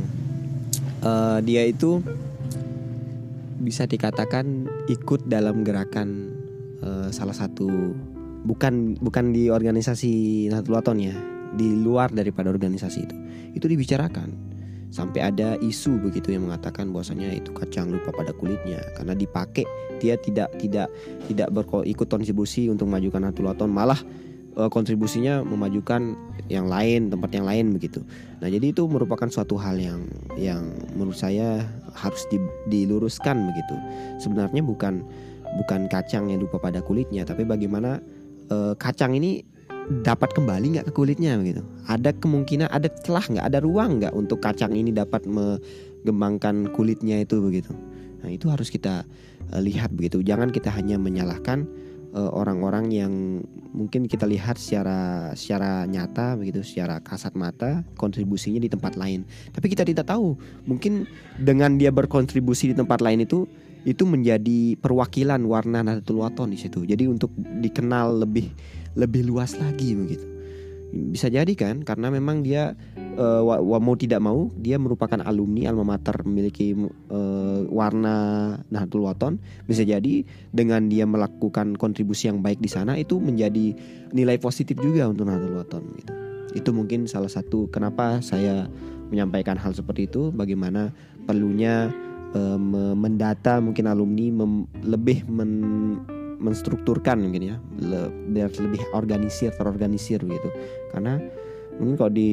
eh, 1.03 1.39
dia 1.45 1.63
itu 1.65 2.01
bisa 3.61 3.89
dikatakan 3.89 4.69
ikut 4.87 5.27
dalam 5.27 5.67
gerakan 5.67 6.37
eh, 6.85 7.09
salah 7.11 7.35
satu 7.35 7.69
bukan 8.47 9.01
bukan 9.03 9.35
di 9.35 9.51
organisasi 9.51 10.47
Nahdlatul 10.53 11.03
ya, 11.03 11.17
di 11.57 11.75
luar 11.75 12.13
daripada 12.13 12.49
organisasi 12.53 12.99
itu. 13.03 13.17
Itu 13.57 13.67
dibicarakan 13.67 14.56
sampai 14.91 15.21
ada 15.29 15.59
isu 15.61 15.99
begitu 15.99 16.33
yang 16.33 16.47
mengatakan 16.49 16.91
bahwasanya 16.95 17.35
itu 17.35 17.51
kacang 17.53 17.91
lupa 17.91 18.15
pada 18.15 18.31
kulitnya 18.33 18.81
karena 18.95 19.13
dipakai 19.13 19.67
dia 19.99 20.15
tidak 20.21 20.53
tidak 20.61 20.89
tidak 21.27 21.49
berko 21.51 21.83
ikut 21.83 22.07
kontribusi 22.07 22.71
untuk 22.71 22.89
memajukan 22.89 23.29
Nahdlatul 23.29 23.49
Wathon 23.51 23.71
malah 23.73 23.99
eh, 24.57 24.71
kontribusinya 24.71 25.43
memajukan 25.43 26.15
yang 26.47 26.71
lain 26.71 27.11
tempat 27.11 27.31
yang 27.35 27.47
lain 27.47 27.75
begitu. 27.75 28.07
Nah 28.39 28.47
jadi 28.47 28.71
itu 28.71 28.87
merupakan 28.87 29.27
suatu 29.27 29.59
hal 29.59 29.83
yang 29.83 30.07
yang 30.39 30.63
menurut 30.95 31.19
saya 31.19 31.67
harus 31.99 32.23
di- 32.31 32.55
diluruskan 32.71 33.51
begitu. 33.51 33.75
Sebenarnya 34.23 34.63
bukan 34.63 35.03
bukan 35.63 35.91
kacang 35.91 36.31
yang 36.31 36.39
lupa 36.39 36.63
pada 36.63 36.79
kulitnya, 36.85 37.27
tapi 37.27 37.43
bagaimana 37.43 37.99
eh, 38.47 38.75
kacang 38.79 39.19
ini 39.19 39.56
dapat 40.03 40.35
kembali 40.35 40.79
nggak 40.79 40.87
ke 40.91 40.93
kulitnya 40.93 41.39
begitu. 41.39 41.63
Ada 41.87 42.11
kemungkinan, 42.19 42.69
ada 42.71 42.91
celah 42.91 43.23
nggak, 43.23 43.47
ada 43.47 43.59
ruang 43.63 44.03
nggak 44.03 44.15
untuk 44.15 44.43
kacang 44.43 44.75
ini 44.75 44.91
dapat 44.91 45.25
mengembangkan 45.27 46.75
kulitnya 46.75 47.23
itu 47.23 47.39
begitu. 47.39 47.71
Nah 48.23 48.31
itu 48.35 48.51
harus 48.51 48.67
kita 48.67 49.07
eh, 49.55 49.63
lihat 49.63 49.95
begitu. 49.95 50.23
Jangan 50.27 50.51
kita 50.51 50.75
hanya 50.75 50.99
menyalahkan 50.99 51.71
eh, 52.15 52.31
orang-orang 52.35 52.91
yang 52.91 53.13
mungkin 53.71 54.11
kita 54.11 54.27
lihat 54.27 54.59
secara 54.59 55.31
secara 55.39 55.87
nyata 55.87 56.35
begitu, 56.35 56.67
secara 56.67 56.99
kasat 56.99 57.39
mata 57.39 57.87
kontribusinya 57.95 58.59
di 58.59 58.67
tempat 58.67 58.99
lain. 58.99 59.23
Tapi 59.55 59.67
kita 59.71 59.87
tidak 59.87 60.11
tahu 60.11 60.35
mungkin 60.67 61.07
dengan 61.39 61.79
dia 61.79 61.95
berkontribusi 61.95 62.73
di 62.73 62.75
tempat 62.75 62.99
lain 62.99 63.23
itu 63.23 63.47
itu 63.87 64.03
menjadi 64.03 64.75
perwakilan 64.83 65.39
warna 65.47 65.87
Nahdlatul 65.87 66.19
Wathon 66.19 66.51
di 66.51 66.59
situ. 66.59 66.83
Jadi 66.83 67.07
untuk 67.07 67.31
dikenal 67.39 68.27
lebih 68.27 68.51
lebih 68.97 69.29
luas 69.29 69.55
lagi 69.61 69.93
begitu. 69.93 70.25
Bisa 70.97 71.29
jadi 71.29 71.53
kan 71.53 71.85
karena 71.85 72.09
memang 72.09 72.41
dia 72.41 72.73
eh, 72.97 73.43
wa- 73.45 73.83
mau 73.83 73.93
tidak 73.99 74.23
mau 74.25 74.49
dia 74.57 74.81
merupakan 74.81 75.21
alumni 75.21 75.69
alma 75.69 75.85
mater 75.85 76.25
memiliki 76.25 76.73
eh, 77.13 77.61
warna 77.69 78.17
Nahdlatul 78.73 79.05
Wathon. 79.05 79.37
Bisa 79.69 79.85
jadi 79.85 80.25
dengan 80.57 80.89
dia 80.89 81.05
melakukan 81.05 81.77
kontribusi 81.77 82.33
yang 82.33 82.41
baik 82.41 82.65
di 82.65 82.71
sana 82.73 82.97
itu 82.97 83.21
menjadi 83.21 83.77
nilai 84.17 84.41
positif 84.41 84.81
juga 84.81 85.05
untuk 85.11 85.29
Nahdlatul 85.29 85.59
Wathon 85.61 85.85
gitu. 86.01 86.13
Itu 86.57 86.71
mungkin 86.73 87.05
salah 87.05 87.29
satu 87.29 87.69
kenapa 87.69 88.25
saya 88.25 88.65
menyampaikan 89.13 89.61
hal 89.61 89.77
seperti 89.77 90.09
itu 90.09 90.33
bagaimana 90.33 90.91
perlunya 91.29 91.93
me- 92.59 92.97
mendata 92.97 93.61
mungkin 93.61 93.87
alumni 93.87 94.33
lebih 94.83 95.29
men- 95.29 96.16
menstrukturkan 96.39 97.21
mungkin 97.21 97.55
ya. 97.55 97.57
Biar 98.33 98.51
lebih 98.53 98.83
organisir 98.93 99.53
terorganisir 99.57 100.21
gitu 100.23 100.49
karena 100.93 101.21
mungkin 101.77 101.97
kalau 101.97 102.13
di 102.13 102.33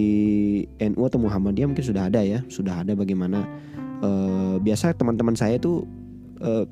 NU 0.80 1.02
atau 1.04 1.20
Muhammadiyah 1.20 1.68
mungkin 1.68 1.84
sudah 1.84 2.08
ada 2.08 2.24
ya 2.24 2.40
sudah 2.48 2.84
ada 2.84 2.96
bagaimana 2.96 3.44
eh, 4.00 4.56
biasa 4.60 4.96
teman-teman 4.96 5.36
saya 5.36 5.60
tuh 5.60 5.84
eh, 6.40 6.66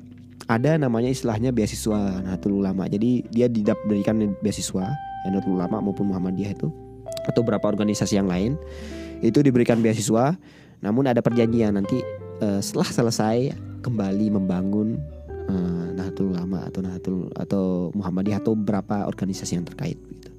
ada 0.50 0.74
namanya 0.74 1.06
istilahnya 1.12 1.54
beasiswa 1.54 2.18
Nahdlatul 2.24 2.58
Ulama. 2.58 2.90
Jadi 2.90 3.22
dia 3.30 3.46
diberikan 3.46 4.18
beasiswa 4.42 4.90
Nahdlatul 5.28 5.54
Ulama 5.54 5.78
maupun 5.78 6.10
Muhammadiyah 6.10 6.52
itu 6.56 6.68
atau 7.28 7.40
beberapa 7.46 7.70
organisasi 7.70 8.18
yang 8.18 8.26
lain 8.26 8.58
itu 9.22 9.38
diberikan 9.44 9.78
beasiswa. 9.78 10.34
Namun 10.82 11.06
ada 11.06 11.22
perjanjian 11.22 11.78
nanti 11.78 12.02
eh, 12.42 12.60
setelah 12.64 12.88
selesai 12.90 13.54
kembali 13.82 14.34
membangun 14.34 14.98
Nahdlatul 16.12 16.28
Ulama 16.36 16.58
atau 16.68 16.80
Nahdlatul 16.84 17.18
atau 17.32 17.64
Muhammadiyah 17.96 18.38
atau 18.44 18.52
beberapa 18.52 19.08
organisasi 19.08 19.56
yang 19.56 19.64
terkait 19.64 19.96
gitu. 19.96 20.30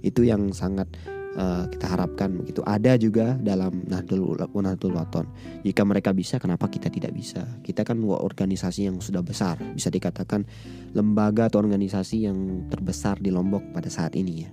Itu 0.00 0.20
yang 0.24 0.56
sangat 0.56 0.88
eh, 1.36 1.64
kita 1.68 1.84
harapkan 1.84 2.32
begitu. 2.40 2.64
Ada 2.64 2.96
juga 2.96 3.36
dalam 3.36 3.84
Nahdlatul 3.84 4.40
Nahdlatul 4.40 4.96
Wathon. 4.96 5.26
Jika 5.68 5.84
mereka 5.84 6.16
bisa 6.16 6.40
kenapa 6.40 6.72
kita 6.72 6.88
tidak 6.88 7.12
bisa? 7.12 7.44
Kita 7.60 7.84
kan 7.84 8.00
organisasi 8.00 8.88
yang 8.88 9.04
sudah 9.04 9.20
besar, 9.20 9.60
bisa 9.76 9.92
dikatakan 9.92 10.48
lembaga 10.96 11.52
atau 11.52 11.60
organisasi 11.60 12.24
yang 12.24 12.64
terbesar 12.72 13.20
di 13.20 13.28
Lombok 13.28 13.76
pada 13.76 13.92
saat 13.92 14.16
ini 14.16 14.48
ya. 14.48 14.50